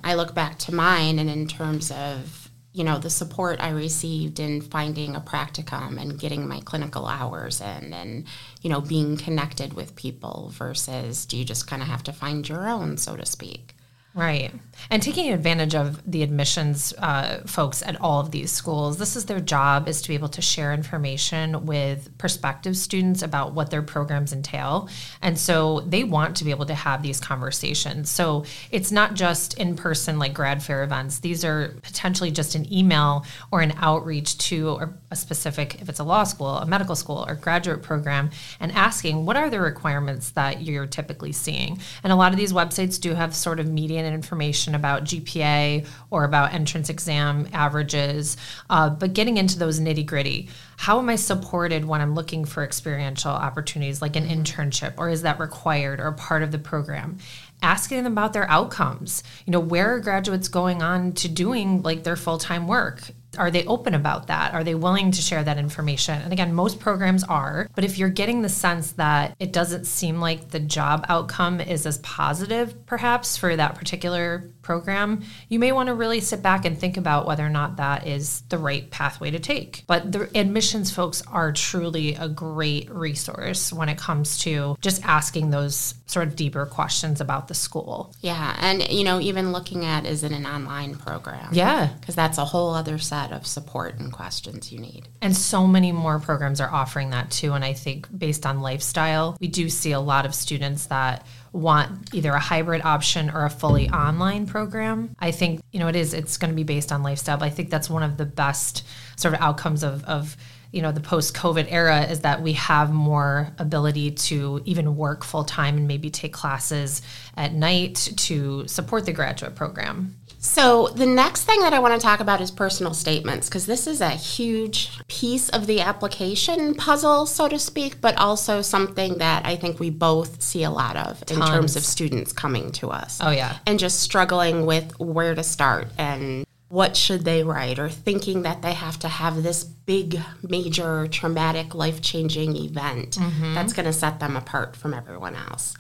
i 0.04 0.16
look 0.16 0.34
back 0.34 0.58
to 0.58 0.74
mine 0.74 1.20
and 1.20 1.30
in 1.30 1.48
terms 1.48 1.92
of 1.92 2.41
you 2.74 2.84
know 2.84 2.98
the 2.98 3.10
support 3.10 3.60
i 3.60 3.70
received 3.70 4.40
in 4.40 4.62
finding 4.62 5.16
a 5.16 5.22
practicum 5.22 6.00
and 6.02 6.20
getting 6.20 6.48
my 6.48 6.60
clinical 6.62 7.06
hours 7.06 7.60
in 7.62 7.94
and 7.94 8.26
you 8.62 8.70
know 8.70 8.82
being 8.82 9.18
connected 9.18 9.74
with 9.74 9.96
people 9.96 10.50
versus 10.54 11.26
do 11.26 11.38
you 11.38 11.46
just 11.46 11.68
kind 11.68 11.82
of 11.82 11.88
have 11.88 12.04
to 12.04 12.14
find 12.14 12.48
your 12.48 12.68
own 12.68 12.98
so 12.98 13.16
to 13.16 13.26
speak 13.26 13.76
Right. 14.14 14.52
And 14.90 15.02
taking 15.02 15.32
advantage 15.32 15.74
of 15.74 16.02
the 16.10 16.22
admissions 16.22 16.94
uh, 16.98 17.44
folks 17.46 17.82
at 17.82 18.00
all 18.02 18.20
of 18.20 18.32
these 18.32 18.52
schools, 18.52 18.98
this 18.98 19.16
is 19.16 19.26
their 19.26 19.40
job 19.40 19.88
is 19.88 20.02
to 20.02 20.10
be 20.10 20.16
able 20.16 20.28
to 20.30 20.42
share 20.42 20.74
information 20.74 21.66
with 21.66 22.18
prospective 22.18 22.76
students 22.76 23.22
about 23.22 23.54
what 23.54 23.70
their 23.70 23.82
programs 23.82 24.34
entail. 24.34 24.90
And 25.22 25.40
so 25.40 25.82
they 25.82 26.04
want 26.04 26.36
to 26.38 26.44
be 26.44 26.52
able 26.52 26.66
to 26.66 26.74
have 26.74 27.02
these 27.02 27.22
conversations. 27.22 28.10
So 28.10 28.44
it's 28.70 28.92
not 28.92 29.14
just 29.14 29.58
in 29.58 29.78
person 29.78 30.20
like 30.20 30.34
grad 30.34 30.62
fair 30.62 30.84
events. 30.84 31.20
These 31.20 31.46
are 31.46 31.78
potentially 31.82 32.32
just 32.32 32.54
an 32.56 32.72
email 32.74 33.26
or 33.50 33.62
an 33.62 33.74
outreach 33.78 34.38
to 34.50 34.92
a 35.10 35.16
specific, 35.16 35.82
if 35.82 35.88
it's 35.88 36.00
a 36.00 36.04
law 36.04 36.26
school, 36.26 36.58
a 36.58 36.66
medical 36.66 36.96
school, 36.96 37.24
or 37.28 37.36
graduate 37.36 37.82
program, 37.82 38.30
and 38.60 38.74
asking 38.74 39.26
what 39.26 39.38
are 39.38 39.50
the 39.50 39.62
requirements 39.62 40.32
that 40.32 40.64
you're 40.64 40.88
typically 40.88 41.32
seeing. 41.32 41.80
And 42.04 42.12
a 42.12 42.16
lot 42.18 42.34
of 42.34 42.38
these 42.38 42.52
websites 42.52 43.00
do 43.00 43.14
have 43.14 43.34
sort 43.34 43.62
of 43.62 43.70
median 43.70 44.01
information 44.06 44.76
about 44.76 45.04
GPA 45.04 45.88
or 46.10 46.24
about 46.24 46.54
entrance 46.54 46.90
exam 46.90 47.48
averages, 47.54 48.38
uh, 48.70 48.90
but 48.90 49.14
getting 49.14 49.38
into 49.38 49.60
those 49.60 49.80
nitty 49.80 50.06
gritty. 50.06 50.50
How 50.78 51.00
am 51.00 51.10
I 51.10 51.16
supported 51.16 51.86
when 51.86 52.02
I'm 52.02 52.16
looking 52.16 52.46
for 52.46 52.64
experiential 52.64 53.32
opportunities 53.32 54.02
like 54.02 54.16
an 54.16 54.28
internship, 54.28 54.94
or 54.98 55.10
is 55.10 55.22
that 55.22 55.40
required 55.40 56.00
or 56.00 56.12
part 56.14 56.44
of 56.44 56.52
the 56.52 56.60
program? 56.60 57.18
asking 57.64 58.04
them 58.04 58.12
about 58.12 58.34
their 58.34 58.50
outcomes. 58.50 59.24
You 59.46 59.52
know, 59.52 59.60
where 59.60 59.94
are 59.94 60.00
graduates 60.00 60.48
going 60.48 60.82
on 60.82 61.14
to 61.14 61.28
doing 61.28 61.84
like 61.84 62.04
their 62.04 62.16
full 62.16 62.38
time 62.38 62.68
work? 62.68 63.12
Are 63.38 63.52
they 63.52 63.66
open 63.66 63.94
about 63.94 64.28
that? 64.28 64.54
Are 64.54 64.64
they 64.64 64.76
willing 64.76 65.12
to 65.12 65.22
share 65.22 65.44
that 65.44 65.58
information? 65.58 66.22
And 66.22 66.34
again, 66.34 66.54
most 66.54 66.80
programs 66.80 67.24
are, 67.24 67.70
but 67.76 67.84
if 67.84 67.98
you're 67.98 68.10
getting 68.10 68.42
the 68.42 68.50
sense 68.50 68.92
that 68.94 69.36
it 69.40 69.54
doesn't 69.54 69.86
seem 69.86 70.20
like 70.20 70.50
the 70.50 70.60
job 70.60 71.06
outcome 71.08 71.62
is 71.62 71.86
as 71.86 71.98
positive, 72.00 72.86
perhaps 72.86 73.38
for 73.38 73.56
that 73.56 73.76
particular 73.76 74.52
program, 74.62 75.24
you 75.50 75.60
may 75.60 75.72
want 75.72 75.88
to 75.88 75.94
really 75.94 76.20
sit 76.20 76.42
back 76.42 76.66
and 76.66 76.78
think 76.78 76.98
about 76.98 77.26
whether 77.26 77.46
or 77.46 77.50
not 77.50 77.78
that 77.78 78.08
is 78.08 78.42
the 78.50 78.58
right 78.58 78.90
pathway 78.92 79.32
to 79.32 79.40
take. 79.40 79.84
But 79.88 80.12
the 80.12 80.30
admissions 80.38 80.92
folks 80.92 81.22
are 81.28 81.52
truly 81.52 82.16
a 82.16 82.28
great 82.28 82.90
resource 82.90 83.74
when 83.74 83.90
it 83.90 83.98
comes 83.98 84.40
to 84.40 84.78
just 84.82 85.04
asking 85.06 85.50
those 85.50 85.96
sort 86.06 86.28
of 86.28 86.36
deeper 86.36 86.66
questions 86.66 87.22
about 87.22 87.48
the 87.48 87.54
school. 87.54 88.14
Yeah, 88.22 88.56
and 88.60 88.88
you 88.90 89.04
know, 89.04 89.20
even 89.20 89.52
looking 89.52 89.86
at 89.86 90.06
is 90.06 90.24
it 90.24 90.32
an 90.32 90.46
online 90.46 90.96
program? 90.96 91.50
Yeah, 91.54 91.90
because 92.00 92.16
that's 92.16 92.38
a 92.38 92.46
whole 92.46 92.74
other 92.74 92.98
set 92.98 93.32
of 93.32 93.48
support 93.48 94.00
and 94.00 94.12
questions 94.12 94.72
you 94.72 94.80
need. 94.80 95.08
And 95.22 95.36
so 95.36 95.68
many 95.68 95.92
more 95.92 96.20
programs 96.20 96.60
are 96.62 96.70
offering 96.70 97.12
that 97.12 97.32
too. 97.32 97.54
And 97.54 97.64
I 97.64 97.74
think 97.74 98.08
based 98.18 98.46
on 98.46 98.62
lifestyle, 98.62 99.38
we 99.40 99.48
do 99.48 99.70
see 99.70 99.92
a 99.92 100.00
lot 100.00 100.26
of 100.26 100.36
students 100.36 100.88
that 100.88 101.26
want 101.54 102.14
either 102.14 102.32
a 102.32 102.40
hybrid 102.40 102.82
option 102.84 103.30
or 103.30 103.46
a 103.46 103.50
fully 103.50 103.90
online 103.90 104.46
program. 104.46 105.16
I 105.20 105.32
think, 105.32 105.62
you 105.72 105.80
know, 105.80 105.88
it 105.88 105.96
is, 105.96 106.14
it's 106.14 106.38
going 106.38 106.50
to 106.52 106.56
be 106.56 106.64
based 106.64 106.92
on 106.92 107.04
lifestyle, 107.04 107.38
but 107.38 107.46
I 107.46 107.50
think 107.50 107.70
that's 107.70 107.90
one 107.90 108.04
of 108.04 108.18
the 108.18 108.26
best 108.26 108.86
sort 109.18 109.34
of 109.34 109.42
outcomes 109.42 109.84
of, 109.84 110.04
of 110.06 110.38
you 110.72 110.82
know 110.82 110.92
the 110.92 111.02
post 111.02 111.36
covid 111.36 111.68
era 111.70 112.04
is 112.04 112.22
that 112.22 112.42
we 112.42 112.54
have 112.54 112.92
more 112.92 113.50
ability 113.58 114.12
to 114.12 114.62
even 114.66 114.96
work 114.96 115.24
full 115.24 115.44
time 115.44 115.78
and 115.78 115.88
maybe 115.88 116.10
take 116.10 116.34
classes 116.34 117.02
at 117.36 117.54
night 117.54 117.96
to 118.16 118.66
support 118.68 119.06
the 119.06 119.12
graduate 119.12 119.56
program 119.56 120.16
so, 120.44 120.88
the 120.88 121.06
next 121.06 121.44
thing 121.44 121.60
that 121.60 121.72
I 121.72 121.78
want 121.78 121.94
to 121.94 122.04
talk 122.04 122.20
about 122.20 122.42
is 122.42 122.50
personal 122.50 122.96
statements 122.96 123.48
because 123.48 123.68
this 123.68 123.86
is 123.86 124.02
a 124.02 124.10
huge 124.10 124.90
piece 125.08 125.50
of 125.50 125.68
the 125.68 125.82
application 125.82 126.74
puzzle, 126.74 127.28
so 127.28 127.48
to 127.48 127.60
speak, 127.60 128.02
but 128.02 128.18
also 128.18 128.64
something 128.64 129.20
that 129.20 129.46
I 129.46 129.56
think 129.56 129.80
we 129.80 129.92
both 129.92 130.42
see 130.42 130.64
a 130.64 130.72
lot 130.72 130.98
of 130.98 131.24
Tons. 131.26 131.32
in 131.32 131.46
terms 131.46 131.76
of 131.76 131.84
students 131.84 132.34
coming 132.34 132.72
to 132.74 132.90
us. 132.90 133.20
Oh, 133.22 133.30
yeah. 133.30 133.60
And 133.68 133.78
just 133.78 134.00
struggling 134.00 134.66
with 134.66 135.00
where 135.00 135.36
to 135.36 135.44
start 135.44 135.90
and 136.00 136.44
what 136.70 136.98
should 136.98 137.24
they 137.24 137.44
write 137.44 137.78
or 137.78 137.90
thinking 137.90 138.42
that 138.42 138.64
they 138.64 138.74
have 138.74 138.98
to 138.98 139.10
have 139.10 139.44
this 139.44 139.64
big 139.64 140.20
major 140.42 141.06
traumatic 141.08 141.76
life-changing 141.76 142.56
event 142.56 143.18
mm-hmm. 143.18 143.54
that's 143.54 143.74
going 143.74 143.86
to 143.86 143.94
set 143.94 144.20
them 144.20 144.36
apart 144.36 144.76
from 144.76 144.94
everyone 144.94 145.36
else 145.36 145.76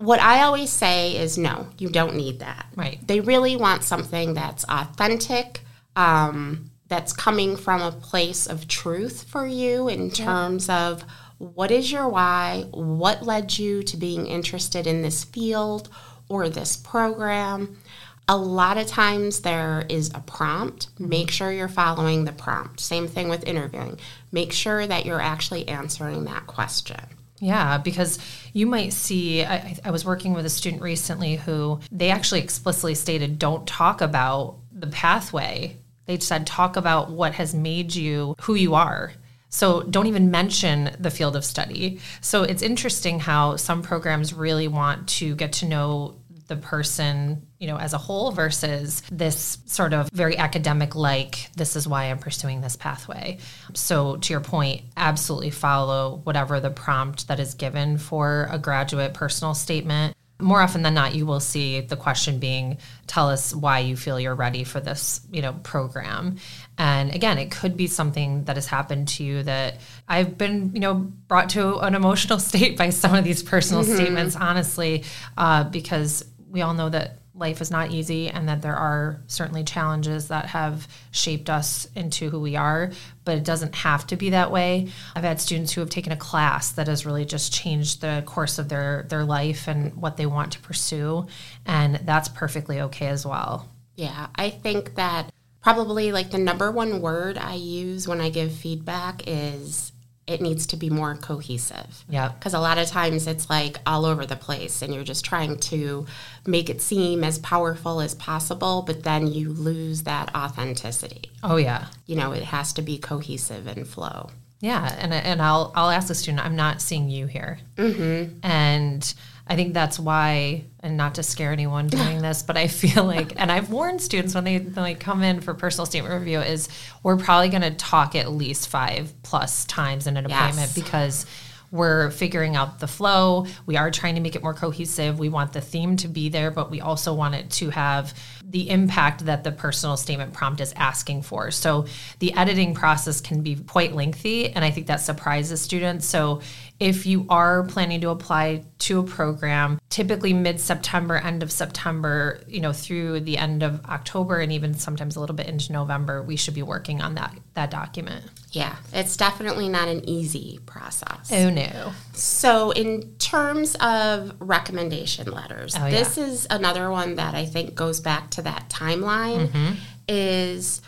what 0.00 0.18
I 0.18 0.42
always 0.42 0.70
say 0.70 1.18
is 1.18 1.36
no, 1.36 1.68
you 1.76 1.90
don't 1.90 2.16
need 2.16 2.38
that. 2.38 2.66
Right. 2.74 2.98
They 3.06 3.20
really 3.20 3.54
want 3.54 3.84
something 3.84 4.32
that's 4.32 4.64
authentic, 4.64 5.60
um, 5.94 6.70
that's 6.88 7.12
coming 7.12 7.54
from 7.54 7.82
a 7.82 7.92
place 7.92 8.46
of 8.46 8.66
truth 8.66 9.24
for 9.28 9.46
you 9.46 9.88
in 9.88 10.10
terms 10.10 10.70
of 10.70 11.04
what 11.36 11.70
is 11.70 11.92
your 11.92 12.08
why, 12.08 12.64
what 12.70 13.24
led 13.24 13.58
you 13.58 13.82
to 13.82 13.96
being 13.98 14.26
interested 14.26 14.86
in 14.86 15.02
this 15.02 15.24
field 15.24 15.90
or 16.30 16.48
this 16.48 16.76
program. 16.76 17.78
A 18.26 18.36
lot 18.36 18.78
of 18.78 18.86
times 18.86 19.40
there 19.40 19.84
is 19.90 20.10
a 20.14 20.20
prompt. 20.20 20.94
Mm-hmm. 20.94 21.08
Make 21.10 21.30
sure 21.30 21.52
you're 21.52 21.68
following 21.68 22.24
the 22.24 22.32
prompt. 22.32 22.80
Same 22.80 23.06
thing 23.06 23.28
with 23.28 23.46
interviewing. 23.46 23.98
Make 24.32 24.52
sure 24.52 24.86
that 24.86 25.04
you're 25.04 25.20
actually 25.20 25.68
answering 25.68 26.24
that 26.24 26.46
question. 26.46 27.00
Yeah, 27.40 27.78
because 27.78 28.18
you 28.52 28.66
might 28.66 28.92
see. 28.92 29.42
I, 29.42 29.78
I, 29.82 29.90
was 29.90 30.04
working 30.04 30.34
with 30.34 30.44
a 30.44 30.50
student 30.50 30.82
recently 30.82 31.36
who 31.36 31.80
they 31.90 32.10
actually 32.10 32.40
explicitly 32.40 32.94
stated 32.94 33.38
don't 33.38 33.66
talk 33.66 34.02
about 34.02 34.58
the 34.70 34.86
pathway. 34.88 35.76
They 36.04 36.18
said 36.18 36.46
talk 36.46 36.76
about 36.76 37.10
what 37.10 37.32
has 37.34 37.54
made 37.54 37.94
you 37.94 38.36
who 38.42 38.54
you 38.54 38.74
are. 38.74 39.12
So 39.48 39.82
don't 39.82 40.06
even 40.06 40.30
mention 40.30 40.94
the 41.00 41.10
field 41.10 41.34
of 41.34 41.44
study. 41.44 42.00
So 42.20 42.42
it's 42.42 42.62
interesting 42.62 43.18
how 43.20 43.56
some 43.56 43.82
programs 43.82 44.34
really 44.34 44.68
want 44.68 45.08
to 45.08 45.34
get 45.34 45.52
to 45.54 45.66
know 45.66 46.16
the 46.46 46.56
person, 46.56 47.46
you 47.60 47.66
know, 47.66 47.76
as 47.76 47.92
a 47.92 47.98
whole 47.98 48.32
versus 48.32 49.02
this 49.12 49.58
sort 49.66 49.92
of 49.92 50.08
very 50.12 50.36
academic 50.38 50.96
like 50.96 51.50
this 51.56 51.76
is 51.76 51.86
why 51.86 52.04
I'm 52.04 52.18
pursuing 52.18 52.62
this 52.62 52.74
pathway. 52.74 53.38
So 53.74 54.16
to 54.16 54.32
your 54.32 54.40
point, 54.40 54.80
absolutely 54.96 55.50
follow 55.50 56.22
whatever 56.24 56.58
the 56.58 56.70
prompt 56.70 57.28
that 57.28 57.38
is 57.38 57.52
given 57.54 57.98
for 57.98 58.48
a 58.50 58.58
graduate 58.58 59.12
personal 59.12 59.52
statement. 59.52 60.16
More 60.40 60.62
often 60.62 60.80
than 60.80 60.94
not, 60.94 61.14
you 61.14 61.26
will 61.26 61.38
see 61.38 61.82
the 61.82 61.98
question 61.98 62.38
being, 62.38 62.78
"Tell 63.06 63.28
us 63.28 63.54
why 63.54 63.80
you 63.80 63.94
feel 63.94 64.18
you're 64.18 64.34
ready 64.34 64.64
for 64.64 64.80
this, 64.80 65.20
you 65.30 65.42
know, 65.42 65.52
program." 65.52 66.36
And 66.78 67.14
again, 67.14 67.36
it 67.36 67.50
could 67.50 67.76
be 67.76 67.88
something 67.88 68.44
that 68.44 68.56
has 68.56 68.64
happened 68.64 69.08
to 69.08 69.22
you 69.22 69.42
that 69.42 69.76
I've 70.08 70.38
been, 70.38 70.70
you 70.72 70.80
know, 70.80 70.94
brought 70.94 71.50
to 71.50 71.76
an 71.80 71.94
emotional 71.94 72.38
state 72.50 72.78
by 72.78 72.88
some 72.88 73.14
of 73.14 73.22
these 73.22 73.42
personal 73.42 73.84
mm-hmm. 73.84 73.96
statements, 73.96 74.34
honestly, 74.34 75.04
uh, 75.36 75.64
because 75.64 76.24
we 76.50 76.62
all 76.62 76.72
know 76.72 76.88
that 76.88 77.19
life 77.34 77.60
is 77.60 77.70
not 77.70 77.90
easy 77.90 78.28
and 78.28 78.48
that 78.48 78.62
there 78.62 78.74
are 78.74 79.20
certainly 79.26 79.62
challenges 79.62 80.28
that 80.28 80.46
have 80.46 80.88
shaped 81.10 81.48
us 81.48 81.86
into 81.94 82.28
who 82.28 82.40
we 82.40 82.56
are, 82.56 82.90
but 83.24 83.38
it 83.38 83.44
doesn't 83.44 83.74
have 83.76 84.06
to 84.08 84.16
be 84.16 84.30
that 84.30 84.50
way. 84.50 84.88
I've 85.14 85.24
had 85.24 85.40
students 85.40 85.72
who 85.72 85.80
have 85.80 85.90
taken 85.90 86.12
a 86.12 86.16
class 86.16 86.72
that 86.72 86.88
has 86.88 87.06
really 87.06 87.24
just 87.24 87.52
changed 87.52 88.00
the 88.00 88.22
course 88.26 88.58
of 88.58 88.68
their 88.68 89.06
their 89.08 89.24
life 89.24 89.68
and 89.68 89.94
what 89.94 90.16
they 90.16 90.26
want 90.26 90.52
to 90.52 90.60
pursue, 90.60 91.26
and 91.66 91.96
that's 92.04 92.28
perfectly 92.28 92.80
okay 92.80 93.06
as 93.06 93.24
well. 93.24 93.68
Yeah, 93.94 94.28
I 94.34 94.50
think 94.50 94.96
that 94.96 95.30
probably 95.62 96.10
like 96.10 96.30
the 96.30 96.38
number 96.38 96.70
one 96.70 97.00
word 97.00 97.38
I 97.38 97.54
use 97.54 98.08
when 98.08 98.20
I 98.20 98.30
give 98.30 98.52
feedback 98.52 99.22
is 99.26 99.92
it 100.30 100.40
needs 100.40 100.66
to 100.68 100.76
be 100.76 100.88
more 100.88 101.16
cohesive. 101.16 102.04
Yeah. 102.08 102.28
Because 102.28 102.54
a 102.54 102.60
lot 102.60 102.78
of 102.78 102.86
times 102.86 103.26
it's 103.26 103.50
like 103.50 103.78
all 103.84 104.06
over 104.06 104.24
the 104.24 104.36
place 104.36 104.80
and 104.80 104.94
you're 104.94 105.02
just 105.02 105.24
trying 105.24 105.58
to 105.58 106.06
make 106.46 106.70
it 106.70 106.80
seem 106.80 107.24
as 107.24 107.38
powerful 107.40 108.00
as 108.00 108.14
possible, 108.14 108.82
but 108.82 109.02
then 109.02 109.26
you 109.26 109.48
lose 109.50 110.04
that 110.04 110.34
authenticity. 110.34 111.30
Oh, 111.42 111.56
yeah. 111.56 111.86
You 112.06 112.16
know, 112.16 112.30
it 112.32 112.44
has 112.44 112.72
to 112.74 112.82
be 112.82 112.96
cohesive 112.96 113.66
and 113.66 113.86
flow. 113.86 114.30
Yeah. 114.60 114.94
And, 114.98 115.12
and 115.12 115.42
I'll, 115.42 115.72
I'll 115.74 115.90
ask 115.90 116.08
the 116.08 116.14
student, 116.14 116.44
I'm 116.44 116.56
not 116.56 116.80
seeing 116.80 117.10
you 117.10 117.26
here. 117.26 117.58
Mm-hmm. 117.76 118.38
And 118.44 119.14
I 119.50 119.56
think 119.56 119.74
that's 119.74 119.98
why, 119.98 120.62
and 120.78 120.96
not 120.96 121.16
to 121.16 121.24
scare 121.24 121.52
anyone 121.52 121.88
doing 121.88 122.22
this, 122.22 122.44
but 122.44 122.56
I 122.56 122.68
feel 122.68 123.02
like, 123.02 123.32
and 123.36 123.50
I've 123.50 123.68
warned 123.68 124.00
students 124.00 124.32
when 124.32 124.44
they, 124.44 124.58
they 124.58 124.94
come 124.94 125.24
in 125.24 125.40
for 125.40 125.54
personal 125.54 125.86
statement 125.86 126.14
review, 126.14 126.38
is 126.38 126.68
we're 127.02 127.16
probably 127.16 127.48
going 127.48 127.62
to 127.62 127.72
talk 127.72 128.14
at 128.14 128.30
least 128.30 128.68
five 128.68 129.12
plus 129.24 129.64
times 129.64 130.06
in 130.06 130.16
an 130.16 130.28
yes. 130.28 130.38
appointment 130.38 130.74
because 130.76 131.26
we're 131.70 132.10
figuring 132.10 132.56
out 132.56 132.80
the 132.80 132.88
flow. 132.88 133.46
We 133.66 133.76
are 133.76 133.90
trying 133.90 134.16
to 134.16 134.20
make 134.20 134.34
it 134.34 134.42
more 134.42 134.54
cohesive. 134.54 135.18
We 135.18 135.28
want 135.28 135.52
the 135.52 135.60
theme 135.60 135.96
to 135.98 136.08
be 136.08 136.28
there, 136.28 136.50
but 136.50 136.70
we 136.70 136.80
also 136.80 137.14
want 137.14 137.34
it 137.34 137.50
to 137.52 137.70
have 137.70 138.14
the 138.42 138.68
impact 138.68 139.26
that 139.26 139.44
the 139.44 139.52
personal 139.52 139.96
statement 139.96 140.32
prompt 140.32 140.60
is 140.60 140.72
asking 140.76 141.22
for. 141.22 141.50
So 141.52 141.86
the 142.18 142.34
editing 142.34 142.74
process 142.74 143.20
can 143.20 143.42
be 143.42 143.54
quite 143.54 143.94
lengthy, 143.94 144.50
and 144.50 144.64
I 144.64 144.70
think 144.70 144.88
that 144.88 145.00
surprises 145.00 145.60
students. 145.60 146.06
So 146.06 146.40
if 146.80 147.06
you 147.06 147.26
are 147.28 147.62
planning 147.64 148.00
to 148.00 148.08
apply 148.08 148.64
to 148.80 148.98
a 148.98 149.02
program, 149.04 149.78
typically 149.90 150.32
mid-September, 150.32 151.16
end 151.16 151.42
of 151.42 151.52
September, 151.52 152.40
you 152.48 152.60
know, 152.60 152.72
through 152.72 153.20
the 153.20 153.36
end 153.38 153.62
of 153.62 153.84
October 153.84 154.40
and 154.40 154.50
even 154.50 154.74
sometimes 154.74 155.14
a 155.14 155.20
little 155.20 155.36
bit 155.36 155.46
into 155.46 155.72
November, 155.72 156.22
we 156.22 156.36
should 156.36 156.54
be 156.54 156.62
working 156.62 157.00
on 157.00 157.14
that 157.14 157.36
that 157.54 157.70
document. 157.70 158.24
Yeah, 158.52 158.76
it's 158.92 159.16
definitely 159.16 159.68
not 159.68 159.88
an 159.88 160.08
easy 160.08 160.58
process. 160.66 161.30
Oh 161.32 161.50
no. 161.50 161.92
So 162.12 162.72
in 162.72 163.14
terms 163.18 163.76
of 163.76 164.34
recommendation 164.40 165.30
letters, 165.30 165.76
oh, 165.78 165.88
this 165.88 166.16
yeah. 166.16 166.24
is 166.24 166.46
another 166.50 166.90
one 166.90 167.14
that 167.14 167.34
I 167.34 167.46
think 167.46 167.76
goes 167.76 168.00
back 168.00 168.30
to 168.30 168.42
that 168.42 168.68
timeline 168.68 169.48
mm-hmm. 169.48 169.74
is 170.08 170.82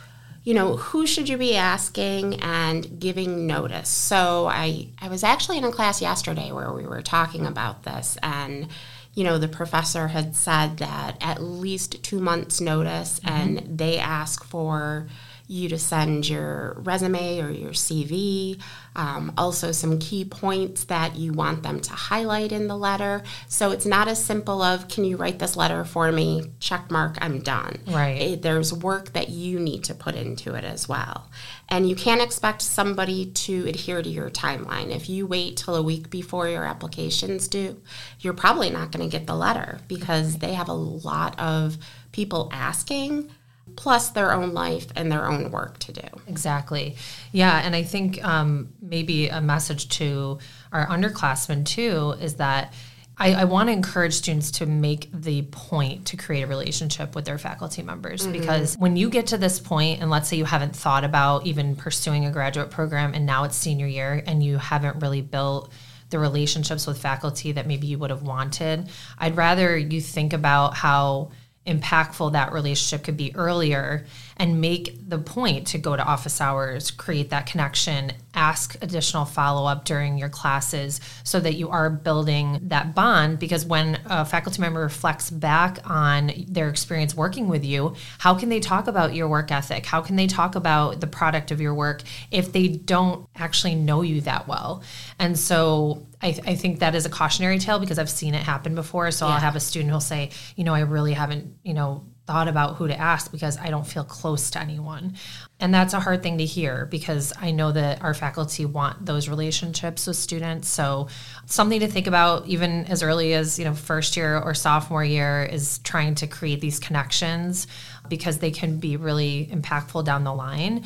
you 0.45 0.55
know, 0.55 0.77
who 0.77 1.07
should 1.07 1.29
you 1.29 1.39
be 1.39 1.55
asking 1.55 2.41
and 2.43 2.99
giving 2.99 3.47
notice? 3.47 3.89
So 3.89 4.49
I, 4.49 4.89
I 5.01 5.09
was 5.09 5.23
actually 5.23 5.59
in 5.59 5.65
a 5.65 5.71
class 5.71 6.03
yesterday 6.03 6.51
where 6.51 6.73
we 6.73 6.85
were 6.85 7.01
talking 7.01 7.47
about 7.47 7.85
this 7.85 8.19
and 8.25 8.67
you 9.15 9.25
know, 9.25 9.37
the 9.37 9.49
professor 9.49 10.09
had 10.09 10.35
said 10.35 10.79
that 10.79 11.19
at 11.21 11.43
least 11.43 12.03
two 12.03 12.19
months 12.19 12.61
notice 12.61 13.21
mm-hmm. 13.21 13.29
and 13.29 13.79
they 13.79 13.99
ask 13.99 14.43
for 14.43 15.07
you 15.53 15.69
to 15.69 15.79
send 15.79 16.29
your 16.29 16.75
resume 16.79 17.41
or 17.41 17.51
your 17.51 17.73
CV, 17.73 18.59
um, 18.97 19.33
also 19.37 19.71
some 19.71 19.99
key 19.99 20.25
points 20.25 20.85
that 20.85 21.17
you 21.17 21.33
want 21.33 21.63
them 21.63 21.79
to 21.81 21.93
highlight 21.93 22.53
in 22.53 22.69
the 22.69 22.77
letter. 22.77 23.23
So 23.49 23.71
it's 23.71 23.85
not 23.85 24.09
as 24.09 24.23
simple 24.23 24.63
of, 24.63 24.89
can 24.89 25.05
you 25.05 25.17
write 25.17 25.39
this 25.39 25.57
letter 25.57 25.85
for 25.85 26.11
me? 26.11 26.51
Check 26.59 26.91
mark, 26.91 27.19
I'm 27.21 27.41
done. 27.41 27.79
Right. 27.87 28.21
It, 28.21 28.43
there's 28.43 28.73
work 28.73 29.13
that 29.13 29.29
you 29.29 29.59
need 29.61 29.85
to 29.85 29.95
put 29.95 30.15
into 30.15 30.55
it 30.55 30.65
as 30.65 30.89
well. 30.89 31.31
And 31.69 31.89
you 31.89 31.97
can't 31.97 32.23
expect 32.23 32.63
somebody 32.63 33.27
to 33.27 33.67
adhere 33.69 34.03
to 34.03 34.09
your 34.09 34.31
timeline. 34.31 34.95
If 34.95 35.09
you 35.09 35.27
wait 35.27 35.59
till 35.59 35.77
a 35.77 35.83
week 35.83 36.09
before 36.11 36.49
your 36.49 36.65
application's 36.65 37.47
due, 37.47 37.81
you're 38.21 38.33
probably 38.33 38.71
not 38.71 38.91
going 38.91 39.09
to 39.09 39.15
get 39.19 39.27
the 39.27 39.37
letter 39.37 39.81
because 39.87 40.39
they 40.39 40.55
have 40.55 40.69
a 40.69 40.75
lot 40.75 41.39
of 41.39 41.77
people 42.13 42.49
asking 42.53 43.31
plus 43.77 44.11
their 44.11 44.33
own 44.33 44.53
life 44.53 44.87
and 44.97 45.11
their 45.11 45.27
own 45.27 45.51
work 45.51 45.79
to 45.79 45.93
do. 45.93 46.09
Exactly. 46.27 46.97
Yeah, 47.33 47.61
and 47.65 47.75
I 47.75 47.83
think 47.83 48.23
um, 48.25 48.73
maybe 48.81 49.29
a 49.29 49.41
message 49.41 49.89
to 49.91 50.39
our 50.73 50.87
underclassmen 50.87 51.65
too 51.65 52.15
is 52.21 52.35
that 52.37 52.73
I, 53.19 53.35
I 53.35 53.45
want 53.45 53.69
to 53.69 53.73
encourage 53.73 54.15
students 54.15 54.51
to 54.53 54.67
make 54.67 55.09
the 55.13 55.43
point 55.43 56.07
to 56.07 56.17
create 56.17 56.43
a 56.43 56.47
relationship 56.47 57.15
with 57.15 57.25
their 57.25 57.39
faculty 57.39 57.83
members 57.83 58.23
mm-hmm. 58.23 58.33
because 58.33 58.77
when 58.79 58.97
you 58.97 59.11
get 59.11 59.29
to 59.29 59.39
this 59.39 59.61
point, 59.61 60.01
and 60.01 60.11
let's 60.11 60.29
say 60.29 60.37
you 60.37 60.45
haven't 60.45 60.75
thought 60.75 61.05
about 61.05 61.47
even 61.47 61.77
pursuing 61.77 62.25
a 62.25 62.31
graduate 62.31 62.71
program 62.71 63.15
and 63.15 63.27
now 63.27 63.45
it's 63.45 63.57
senior 63.57 63.87
year 63.87 64.23
and 64.27 64.43
you 64.43 64.57
haven't 64.57 65.01
really 65.01 65.21
built 65.21 65.71
the 66.13 66.19
relationships 66.19 66.87
with 66.87 66.99
faculty 66.99 67.53
that 67.53 67.67
maybe 67.67 67.87
you 67.89 67.99
would 67.99 68.11
have 68.11 68.23
wanted, 68.23 68.89
I'd 69.19 69.37
rather 69.37 69.77
you 69.77 70.01
think 70.01 70.33
about 70.33 70.75
how 70.75 71.31
impactful 71.67 72.33
that 72.33 72.53
relationship 72.53 73.05
could 73.05 73.17
be 73.17 73.35
earlier 73.37 74.05
and 74.37 74.61
make 74.61 75.09
the 75.09 75.19
point 75.19 75.69
to 75.69 75.79
go 75.79 75.95
to 75.95 76.03
office 76.03 76.41
hours, 76.41 76.91
create 76.91 77.31
that 77.31 77.47
connection, 77.47 78.11
ask 78.35 78.77
additional 78.83 79.25
follow 79.25 79.67
up 79.67 79.85
during 79.85 80.19
your 80.19 80.29
classes 80.29 81.01
so 81.23 81.39
that 81.39 81.55
you 81.55 81.69
are 81.69 81.89
building 81.91 82.59
that 82.65 82.95
bond. 82.95 83.39
Because 83.39 83.65
when 83.65 84.01
a 84.07 84.25
faculty 84.25 84.61
member 84.61 84.81
reflects 84.81 85.31
back 85.31 85.79
on 85.89 86.33
their 86.49 86.69
experience 86.69 87.15
working 87.15 87.49
with 87.49 87.65
you, 87.65 87.95
how 88.19 88.35
can 88.35 88.49
they 88.49 88.59
talk 88.59 88.89
about 88.89 89.15
your 89.15 89.29
work 89.29 89.53
ethic? 89.53 89.87
How 89.87 90.01
can 90.01 90.17
they 90.17 90.27
talk 90.27 90.57
about 90.57 91.01
the 91.01 91.07
product 91.07 91.51
of 91.53 91.61
your 91.61 91.75
work 91.75 92.03
if 92.31 92.53
they 92.53 92.69
don't 92.69 93.29
actually 93.37 93.77
know 93.77 94.03
you 94.03 94.23
that 94.23 94.49
well? 94.49 94.83
And 95.19 95.39
so 95.39 96.07
I, 96.23 96.33
th- 96.33 96.47
I, 96.47 96.55
think 96.55 96.79
that 96.79 96.95
is 96.95 97.05
a 97.05 97.11
cautionary 97.11 97.59
tale 97.59 97.81
because 97.81 97.99
I've 97.99 98.11
seen 98.11 98.35
it 98.35 98.43
happen 98.43 98.75
before. 98.75 99.11
So 99.11 99.27
yeah. 99.27 99.35
I'll 99.35 99.41
have 99.41 99.57
a 99.57 99.61
student 99.61 99.91
who'll 99.91 100.01
say, 100.01 100.31
you 100.55 100.65
know, 100.65 100.73
I 100.73 100.81
really 100.81 101.15
haven't, 101.15 101.57
you 101.65 101.75
know, 101.75 102.05
thought 102.27 102.47
about 102.47 102.77
who 102.77 102.87
to 102.87 102.97
ask 102.97 103.33
because 103.33 103.59
I 103.59 103.71
don't 103.71 103.87
feel 103.87 104.05
close 104.05 104.53
to 104.53 104.61
anyone. 104.61 105.15
And 105.59 105.75
that's 105.75 105.93
a 105.93 106.01
hard 106.01 106.23
thing 106.23 106.39
to 106.39 106.45
hear 106.45 106.87
because 106.87 107.33
I 107.39 107.51
know 107.51 107.73
that 107.73 108.01
our 108.03 108.15
faculty 108.15 108.65
want 108.65 109.05
those 109.05 109.29
relationships 109.29 110.07
with 110.07 110.17
students. 110.17 110.69
So 110.69 111.09
something 111.47 111.81
to 111.81 111.89
think 111.89 112.07
about 112.07 112.47
even 112.47 112.87
as 112.87 113.03
early 113.03 113.35
as, 113.35 113.59
you 113.59 113.65
know, 113.65 113.75
first 113.75 114.17
year 114.17 114.39
or 114.39 114.55
sophomore 114.55 115.05
year 115.05 115.43
is 115.43 115.79
trying 115.79 116.15
to 116.17 116.29
create 116.29 116.61
these 116.61 116.79
connections 116.79 117.67
because 118.09 118.39
they 118.39 118.51
can 118.51 118.79
be 118.79 118.97
really 118.97 119.49
impactful 119.53 120.05
down 120.05 120.23
the 120.23 120.35
line 120.35 120.85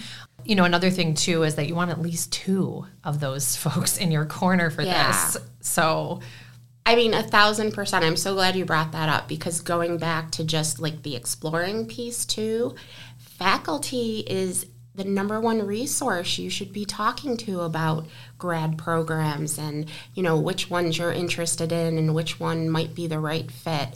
you 0.49 0.55
know, 0.55 0.65
another 0.65 0.91
thing 0.91 1.15
too 1.15 1.43
is 1.43 1.57
that 1.57 1.67
you 1.69 1.75
want 1.75 1.91
at 1.91 2.01
least 2.01 2.33
two 2.33 2.87
of 3.05 3.21
those 3.21 3.57
folks 3.57 3.99
in 3.99 4.11
your 4.11 4.25
corner 4.25 4.71
for 4.71 4.83
yeah. 4.83 5.09
this. 5.09 5.37
So, 5.61 6.21
I 6.85 6.95
mean, 6.95 7.15
a 7.15 7.23
thousand 7.23 7.73
percent. 7.73 8.05
I'm 8.05 8.17
so 8.17 8.35
glad 8.35 8.57
you 8.57 8.65
brought 8.65 8.93
that 8.93 9.09
up 9.09 9.29
because 9.29 9.61
going 9.61 9.99
back 9.99 10.31
to 10.33 10.45
just 10.45 10.81
like 10.81 11.03
the 11.03 11.17
exploring 11.17 11.87
piece 11.87 12.25
too, 12.25 12.75
faculty 13.19 14.21
is 14.21 14.67
the 14.97 15.05
number 15.05 15.39
one 15.41 15.67
resource 15.67 16.39
you 16.39 16.49
should 16.49 16.73
be 16.73 16.85
talking 16.85 17.37
to 17.37 17.61
about 17.61 18.07
grad 18.39 18.79
programs 18.79 19.59
and 19.59 19.91
you 20.15 20.23
know 20.23 20.41
which 20.41 20.71
ones 20.71 20.97
you're 20.97 21.13
interested 21.13 21.71
in 21.71 21.99
and 21.99 22.15
which 22.15 22.41
one 22.41 22.71
might 22.71 22.95
be 22.95 23.07
the 23.07 23.19
right 23.19 23.51
fit 23.51 23.91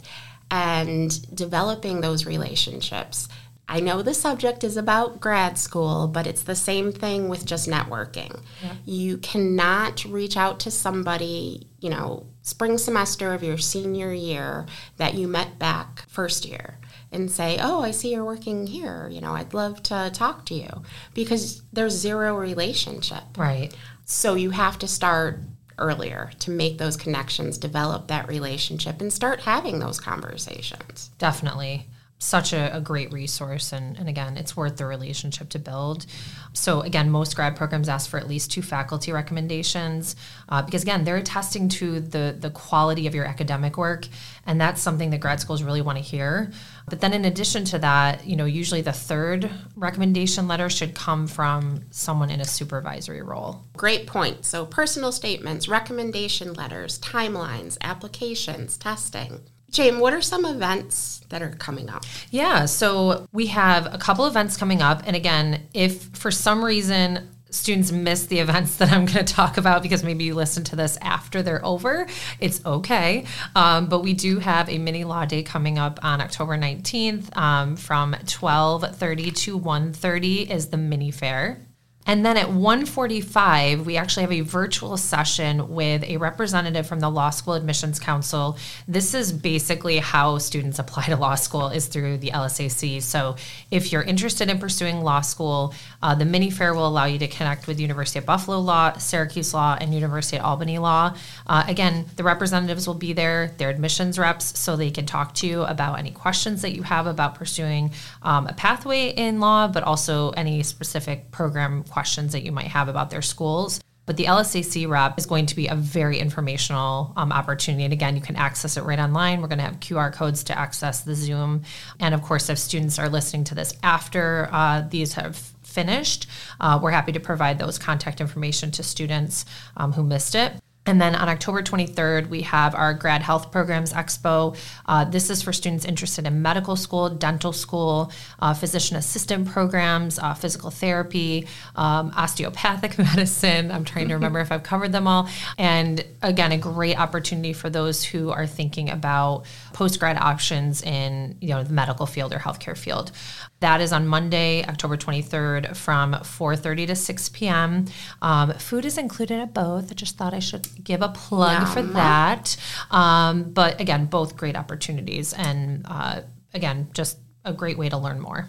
and 0.51 1.35
developing 1.35 2.01
those 2.01 2.25
relationships 2.25 3.27
I 3.71 3.79
know 3.79 4.01
the 4.01 4.13
subject 4.13 4.65
is 4.65 4.75
about 4.75 5.21
grad 5.21 5.57
school, 5.57 6.09
but 6.09 6.27
it's 6.27 6.43
the 6.43 6.57
same 6.57 6.91
thing 6.91 7.29
with 7.29 7.45
just 7.45 7.69
networking. 7.69 8.41
Yeah. 8.61 8.73
You 8.83 9.17
cannot 9.17 10.03
reach 10.03 10.35
out 10.35 10.59
to 10.61 10.71
somebody, 10.71 11.67
you 11.79 11.89
know, 11.89 12.27
spring 12.41 12.77
semester 12.77 13.33
of 13.33 13.43
your 13.43 13.57
senior 13.57 14.11
year 14.11 14.65
that 14.97 15.13
you 15.13 15.25
met 15.29 15.57
back 15.57 16.03
first 16.09 16.43
year 16.43 16.79
and 17.13 17.31
say, 17.31 17.57
"Oh, 17.61 17.81
I 17.81 17.91
see 17.91 18.11
you're 18.11 18.25
working 18.25 18.67
here. 18.67 19.07
You 19.09 19.21
know, 19.21 19.35
I'd 19.35 19.53
love 19.53 19.81
to 19.83 20.11
talk 20.13 20.45
to 20.47 20.53
you." 20.53 20.83
Because 21.13 21.61
there's 21.71 21.93
zero 21.93 22.35
relationship. 22.35 23.23
Right. 23.37 23.73
So 24.03 24.35
you 24.35 24.49
have 24.49 24.79
to 24.79 24.87
start 24.87 25.39
earlier 25.77 26.31
to 26.39 26.51
make 26.51 26.77
those 26.77 26.97
connections, 26.97 27.57
develop 27.57 28.07
that 28.07 28.27
relationship 28.27 28.99
and 28.99 29.13
start 29.13 29.39
having 29.39 29.79
those 29.79 29.97
conversations. 29.97 31.09
Definitely 31.17 31.87
such 32.21 32.53
a, 32.53 32.77
a, 32.77 32.79
great 32.79 33.11
resource 33.11 33.73
and, 33.73 33.97
and 33.97 34.07
again 34.07 34.37
it's 34.37 34.55
worth 34.55 34.77
the 34.77 34.85
relationship 34.85 35.49
to 35.49 35.57
build. 35.57 36.05
So 36.53 36.81
again 36.81 37.09
most 37.09 37.35
grad 37.35 37.55
programs 37.55 37.89
ask 37.89 38.07
for 38.09 38.19
at 38.19 38.27
least 38.27 38.51
two 38.51 38.61
faculty 38.61 39.11
recommendations 39.11 40.15
uh, 40.47 40.61
because 40.61 40.83
again 40.83 41.03
they're 41.03 41.17
attesting 41.17 41.67
to 41.69 41.99
the 41.99 42.35
the 42.39 42.51
quality 42.51 43.07
of 43.07 43.15
your 43.15 43.25
academic 43.25 43.75
work 43.75 44.07
and 44.45 44.61
that's 44.61 44.79
something 44.81 45.09
that 45.09 45.19
grad 45.19 45.39
schools 45.39 45.63
really 45.63 45.81
want 45.81 45.97
to 45.97 46.03
hear. 46.03 46.51
But 46.87 47.01
then 47.01 47.13
in 47.13 47.25
addition 47.25 47.65
to 47.65 47.79
that 47.79 48.27
you 48.27 48.35
know 48.35 48.45
usually 48.45 48.81
the 48.81 48.93
third 48.93 49.49
recommendation 49.75 50.47
letter 50.47 50.69
should 50.69 50.93
come 50.93 51.25
from 51.25 51.85
someone 51.89 52.29
in 52.29 52.39
a 52.39 52.45
supervisory 52.45 53.23
role. 53.23 53.63
Great 53.75 54.05
point. 54.05 54.45
So 54.45 54.67
personal 54.67 55.11
statements 55.11 55.67
recommendation 55.67 56.53
letters 56.53 56.99
timelines 56.99 57.79
applications 57.81 58.77
testing 58.77 59.41
Jane, 59.71 59.99
what 59.99 60.13
are 60.13 60.21
some 60.21 60.45
events 60.45 61.21
that 61.29 61.41
are 61.41 61.49
coming 61.49 61.89
up? 61.89 62.03
Yeah, 62.29 62.65
so 62.65 63.25
we 63.31 63.47
have 63.47 63.91
a 63.93 63.97
couple 63.97 64.27
events 64.27 64.57
coming 64.57 64.81
up. 64.81 65.01
And 65.05 65.15
again, 65.15 65.67
if 65.73 66.03
for 66.09 66.29
some 66.29 66.63
reason 66.63 67.29
students 67.49 67.91
miss 67.91 68.25
the 68.27 68.39
events 68.39 68.75
that 68.77 68.91
I'm 68.91 69.05
going 69.05 69.25
to 69.25 69.33
talk 69.33 69.57
about 69.57 69.81
because 69.81 70.03
maybe 70.03 70.25
you 70.25 70.35
listen 70.35 70.63
to 70.65 70.75
this 70.75 70.97
after 71.01 71.41
they're 71.41 71.65
over, 71.65 72.05
it's 72.39 72.63
okay. 72.65 73.25
Um, 73.55 73.87
but 73.87 74.03
we 74.03 74.13
do 74.13 74.39
have 74.39 74.69
a 74.69 74.77
mini 74.77 75.05
law 75.05 75.25
day 75.25 75.43
coming 75.43 75.77
up 75.77 75.99
on 76.03 76.19
October 76.19 76.57
19th 76.57 77.35
um, 77.37 77.75
from 77.77 78.13
12:30 78.13 79.35
to 79.35 79.59
1:30 79.59 80.49
is 80.49 80.67
the 80.67 80.77
mini 80.77 81.11
fair. 81.11 81.61
And 82.07 82.25
then 82.25 82.35
at 82.35 82.51
1:45, 82.51 83.85
we 83.85 83.95
actually 83.95 84.23
have 84.23 84.31
a 84.31 84.41
virtual 84.41 84.97
session 84.97 85.73
with 85.73 86.03
a 86.03 86.17
representative 86.17 86.85
from 86.87 86.99
the 86.99 87.09
Law 87.09 87.29
School 87.29 87.53
Admissions 87.53 87.99
Council. 87.99 88.57
This 88.85 89.13
is 89.13 89.31
basically 89.31 89.99
how 89.99 90.39
students 90.39 90.77
apply 90.77 91.05
to 91.05 91.15
law 91.15 91.35
school 91.35 91.69
is 91.69 91.87
through 91.87 92.17
the 92.17 92.31
LSAC. 92.31 93.01
So 93.01 93.35
if 93.69 93.91
you're 93.91 94.01
interested 94.01 94.49
in 94.49 94.59
pursuing 94.59 95.01
law 95.01 95.21
school, 95.21 95.73
uh, 96.03 96.13
the 96.13 96.25
mini 96.25 96.49
fair 96.49 96.73
will 96.73 96.87
allow 96.87 97.05
you 97.05 97.17
to 97.19 97.29
connect 97.29 97.65
with 97.67 97.79
University 97.79 98.19
of 98.19 98.25
Buffalo 98.25 98.59
Law, 98.59 98.97
Syracuse 98.97 99.53
Law, 99.53 99.77
and 99.79 99.93
University 99.93 100.37
of 100.37 100.43
Albany 100.43 100.79
Law. 100.79 101.15
Uh, 101.47 101.63
again, 101.67 102.05
the 102.17 102.23
representatives 102.23 102.87
will 102.87 102.95
be 102.95 103.13
there, 103.13 103.53
their 103.57 103.69
admissions 103.69 104.19
reps, 104.19 104.59
so 104.59 104.75
they 104.75 104.91
can 104.91 105.05
talk 105.05 105.33
to 105.35 105.47
you 105.47 105.61
about 105.63 105.97
any 105.97 106.11
questions 106.11 106.61
that 106.61 106.75
you 106.75 106.83
have 106.83 107.07
about 107.07 107.35
pursuing 107.35 107.91
um, 108.21 108.47
a 108.47 108.53
pathway 108.53 109.09
in 109.09 109.39
law, 109.39 109.67
but 109.67 109.83
also 109.83 110.31
any 110.31 110.61
specific 110.61 111.31
program 111.31 111.83
questions 111.83 112.00
that 112.31 112.43
you 112.43 112.51
might 112.51 112.67
have 112.67 112.87
about 112.87 113.09
their 113.09 113.21
schools. 113.21 113.81
But 114.05 114.17
the 114.17 114.25
LSAC 114.25 114.89
rep 114.89 115.17
is 115.17 115.25
going 115.25 115.45
to 115.45 115.55
be 115.55 115.67
a 115.67 115.75
very 115.75 116.17
informational 116.19 117.13
um, 117.15 117.31
opportunity. 117.31 117.83
And 117.83 117.93
again, 117.93 118.15
you 118.15 118.21
can 118.21 118.35
access 118.35 118.75
it 118.75 118.81
right 118.81 118.99
online. 118.99 119.41
We're 119.41 119.47
going 119.47 119.59
to 119.59 119.63
have 119.63 119.79
QR 119.79 120.11
codes 120.11 120.43
to 120.45 120.57
access 120.57 121.01
the 121.01 121.15
Zoom. 121.15 121.63
And 121.99 122.13
of 122.13 122.21
course, 122.21 122.49
if 122.49 122.57
students 122.57 122.97
are 122.97 123.09
listening 123.09 123.43
to 123.45 123.55
this 123.55 123.73
after 123.83 124.49
uh, 124.51 124.81
these 124.89 125.13
have 125.13 125.37
finished, 125.61 126.27
uh, 126.59 126.79
we're 126.81 126.91
happy 126.91 127.11
to 127.11 127.19
provide 127.19 127.59
those 127.59 127.77
contact 127.77 128.19
information 128.19 128.71
to 128.71 128.83
students 128.83 129.45
um, 129.77 129.93
who 129.93 130.03
missed 130.03 130.35
it. 130.35 130.53
And 130.87 130.99
then 130.99 131.13
on 131.13 131.29
October 131.29 131.61
23rd, 131.61 132.27
we 132.29 132.41
have 132.41 132.73
our 132.73 132.95
Grad 132.95 133.21
Health 133.21 133.51
Programs 133.51 133.93
Expo. 133.93 134.57
Uh, 134.87 135.05
this 135.05 135.29
is 135.29 135.43
for 135.43 135.53
students 135.53 135.85
interested 135.85 136.25
in 136.25 136.41
medical 136.41 136.75
school, 136.75 137.07
dental 137.07 137.53
school, 137.53 138.11
uh, 138.39 138.55
physician 138.55 138.97
assistant 138.97 139.47
programs, 139.47 140.17
uh, 140.17 140.33
physical 140.33 140.71
therapy, 140.71 141.47
um, 141.75 142.11
osteopathic 142.15 142.97
medicine. 142.97 143.69
I'm 143.69 143.85
trying 143.85 144.07
to 144.07 144.15
remember 144.15 144.39
if 144.39 144.51
I've 144.51 144.63
covered 144.63 144.91
them 144.91 145.07
all. 145.07 145.29
And 145.55 146.03
again, 146.23 146.51
a 146.51 146.57
great 146.57 146.99
opportunity 146.99 147.53
for 147.53 147.69
those 147.69 148.03
who 148.03 148.31
are 148.31 148.47
thinking 148.47 148.89
about 148.89 149.45
post 149.73 149.99
grad 149.99 150.17
options 150.17 150.81
in 150.81 151.37
you 151.41 151.49
know 151.49 151.63
the 151.63 151.73
medical 151.73 152.07
field 152.07 152.33
or 152.33 152.39
healthcare 152.39 152.77
field. 152.77 153.11
That 153.59 153.79
is 153.79 153.93
on 153.93 154.07
Monday, 154.07 154.65
October 154.65 154.97
23rd 154.97 155.75
from 155.77 156.13
4.30 156.13 156.87
to 156.87 156.95
6 156.95 157.29
p.m. 157.29 157.85
Um, 158.19 158.53
food 158.53 158.85
is 158.85 158.97
included 158.97 159.39
at 159.39 159.53
both. 159.53 159.91
I 159.91 159.93
just 159.93 160.17
thought 160.17 160.33
I 160.33 160.39
should 160.39 160.80
give 160.83 161.01
a 161.01 161.09
plug 161.09 161.61
Yum. 161.61 161.71
for 161.71 161.81
that. 161.93 162.57
Um, 162.89 163.51
but 163.51 163.79
again, 163.79 164.05
both 164.05 164.37
great 164.37 164.55
opportunities. 164.55 165.33
And 165.33 165.85
uh, 165.87 166.21
again, 166.53 166.89
just 166.93 167.17
a 167.45 167.53
great 167.53 167.77
way 167.77 167.89
to 167.89 167.97
learn 167.97 168.19
more. 168.19 168.47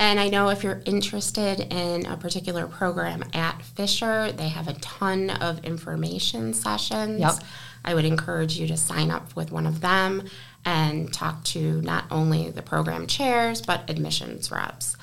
And 0.00 0.20
I 0.20 0.28
know 0.28 0.48
if 0.48 0.62
you're 0.62 0.80
interested 0.84 1.60
in 1.72 2.06
a 2.06 2.16
particular 2.16 2.68
program 2.68 3.24
at 3.32 3.60
Fisher, 3.62 4.30
they 4.30 4.48
have 4.48 4.68
a 4.68 4.74
ton 4.74 5.30
of 5.30 5.64
information 5.64 6.54
sessions. 6.54 7.20
Yep. 7.20 7.32
I 7.84 7.94
would 7.94 8.04
encourage 8.04 8.58
you 8.58 8.68
to 8.68 8.76
sign 8.76 9.10
up 9.10 9.34
with 9.34 9.50
one 9.50 9.66
of 9.66 9.80
them 9.80 10.28
and 10.64 11.12
talk 11.12 11.42
to 11.44 11.80
not 11.82 12.04
only 12.10 12.50
the 12.50 12.62
program 12.62 13.06
chairs, 13.06 13.60
but 13.60 13.88
admissions 13.90 14.52
reps. 14.52 14.96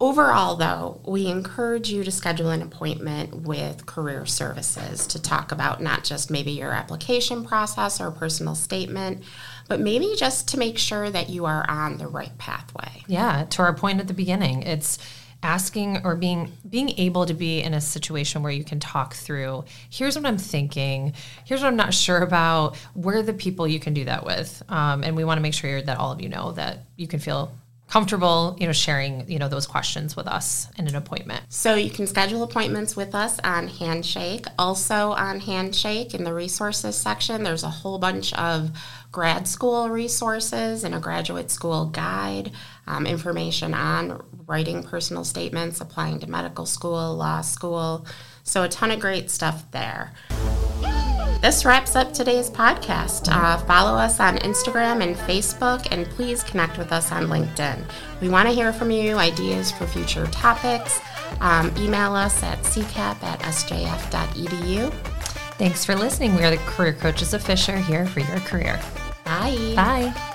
Overall, 0.00 0.54
though, 0.54 1.00
we 1.04 1.26
encourage 1.26 1.90
you 1.90 2.04
to 2.04 2.12
schedule 2.12 2.50
an 2.50 2.62
appointment 2.62 3.34
with 3.42 3.84
Career 3.84 4.26
Services 4.26 5.08
to 5.08 5.20
talk 5.20 5.50
about 5.50 5.82
not 5.82 6.04
just 6.04 6.30
maybe 6.30 6.52
your 6.52 6.70
application 6.70 7.44
process 7.44 8.00
or 8.00 8.12
personal 8.12 8.54
statement, 8.54 9.24
but 9.66 9.80
maybe 9.80 10.14
just 10.16 10.46
to 10.48 10.58
make 10.58 10.78
sure 10.78 11.10
that 11.10 11.30
you 11.30 11.46
are 11.46 11.68
on 11.68 11.98
the 11.98 12.06
right 12.06 12.36
pathway. 12.38 13.02
Yeah, 13.08 13.46
to 13.50 13.62
our 13.62 13.74
point 13.74 13.98
at 13.98 14.06
the 14.06 14.14
beginning, 14.14 14.62
it's 14.62 15.00
asking 15.42 16.04
or 16.04 16.14
being 16.14 16.52
being 16.68 16.90
able 16.98 17.26
to 17.26 17.34
be 17.34 17.60
in 17.60 17.74
a 17.74 17.80
situation 17.80 18.42
where 18.42 18.50
you 18.50 18.64
can 18.64 18.80
talk 18.80 19.14
through 19.14 19.64
here's 19.88 20.16
what 20.16 20.26
i'm 20.26 20.36
thinking. 20.36 21.12
Here's 21.44 21.60
what 21.60 21.68
i'm 21.68 21.76
not 21.76 21.94
sure 21.94 22.22
about. 22.22 22.76
Where 22.94 23.22
the 23.22 23.32
people 23.32 23.68
you 23.68 23.78
can 23.78 23.94
do 23.94 24.04
that 24.06 24.24
with? 24.24 24.62
Um, 24.68 25.04
and 25.04 25.14
we 25.16 25.22
want 25.22 25.38
to 25.38 25.42
make 25.42 25.54
sure 25.54 25.80
that 25.80 25.96
all 25.96 26.10
of 26.10 26.20
you 26.20 26.28
know 26.28 26.52
that 26.52 26.80
you 26.96 27.06
can 27.06 27.20
feel 27.20 27.52
comfortable 27.88 28.56
you 28.60 28.66
know 28.66 28.72
sharing 28.72 29.28
you 29.30 29.38
know 29.38 29.48
those 29.48 29.66
questions 29.66 30.14
with 30.14 30.26
us 30.26 30.68
in 30.76 30.86
an 30.86 30.94
appointment 30.94 31.42
so 31.48 31.74
you 31.74 31.90
can 31.90 32.06
schedule 32.06 32.42
appointments 32.42 32.94
with 32.94 33.14
us 33.14 33.38
on 33.44 33.66
handshake 33.66 34.46
also 34.58 35.12
on 35.12 35.40
handshake 35.40 36.14
in 36.14 36.24
the 36.24 36.32
resources 36.32 36.96
section 36.96 37.42
there's 37.42 37.64
a 37.64 37.70
whole 37.70 37.98
bunch 37.98 38.32
of 38.34 38.70
grad 39.10 39.48
school 39.48 39.88
resources 39.88 40.84
and 40.84 40.94
a 40.94 41.00
graduate 41.00 41.50
school 41.50 41.86
guide, 41.86 42.52
um, 42.86 43.06
information 43.06 43.74
on 43.74 44.22
writing 44.46 44.82
personal 44.82 45.24
statements, 45.24 45.80
applying 45.80 46.20
to 46.20 46.28
medical 46.28 46.66
school, 46.66 47.16
law 47.16 47.40
school. 47.40 48.06
So, 48.42 48.62
a 48.62 48.68
ton 48.68 48.90
of 48.90 49.00
great 49.00 49.30
stuff 49.30 49.70
there. 49.70 50.12
This 51.40 51.64
wraps 51.64 51.94
up 51.94 52.12
today's 52.12 52.50
podcast. 52.50 53.28
Uh, 53.32 53.58
follow 53.58 53.96
us 53.96 54.18
on 54.18 54.38
Instagram 54.38 55.02
and 55.02 55.14
Facebook, 55.14 55.86
and 55.92 56.04
please 56.06 56.42
connect 56.42 56.78
with 56.78 56.90
us 56.92 57.12
on 57.12 57.26
LinkedIn. 57.28 57.84
We 58.20 58.28
want 58.28 58.48
to 58.48 58.54
hear 58.54 58.72
from 58.72 58.90
you, 58.90 59.16
ideas 59.16 59.70
for 59.70 59.86
future 59.86 60.26
topics. 60.26 61.00
Um, 61.40 61.72
email 61.78 62.14
us 62.14 62.42
at 62.42 62.58
ccap 62.60 63.22
at 63.22 63.38
sjf.edu. 63.40 64.92
Thanks 65.58 65.84
for 65.84 65.94
listening. 65.94 66.34
We 66.34 66.42
are 66.42 66.50
the 66.50 66.56
Career 66.58 66.94
Coaches 66.94 67.32
of 67.32 67.42
Fisher 67.42 67.76
here 67.76 68.06
for 68.06 68.20
your 68.20 68.40
career. 68.40 68.80
Bye. 69.24 69.74
Bye. 69.76 70.27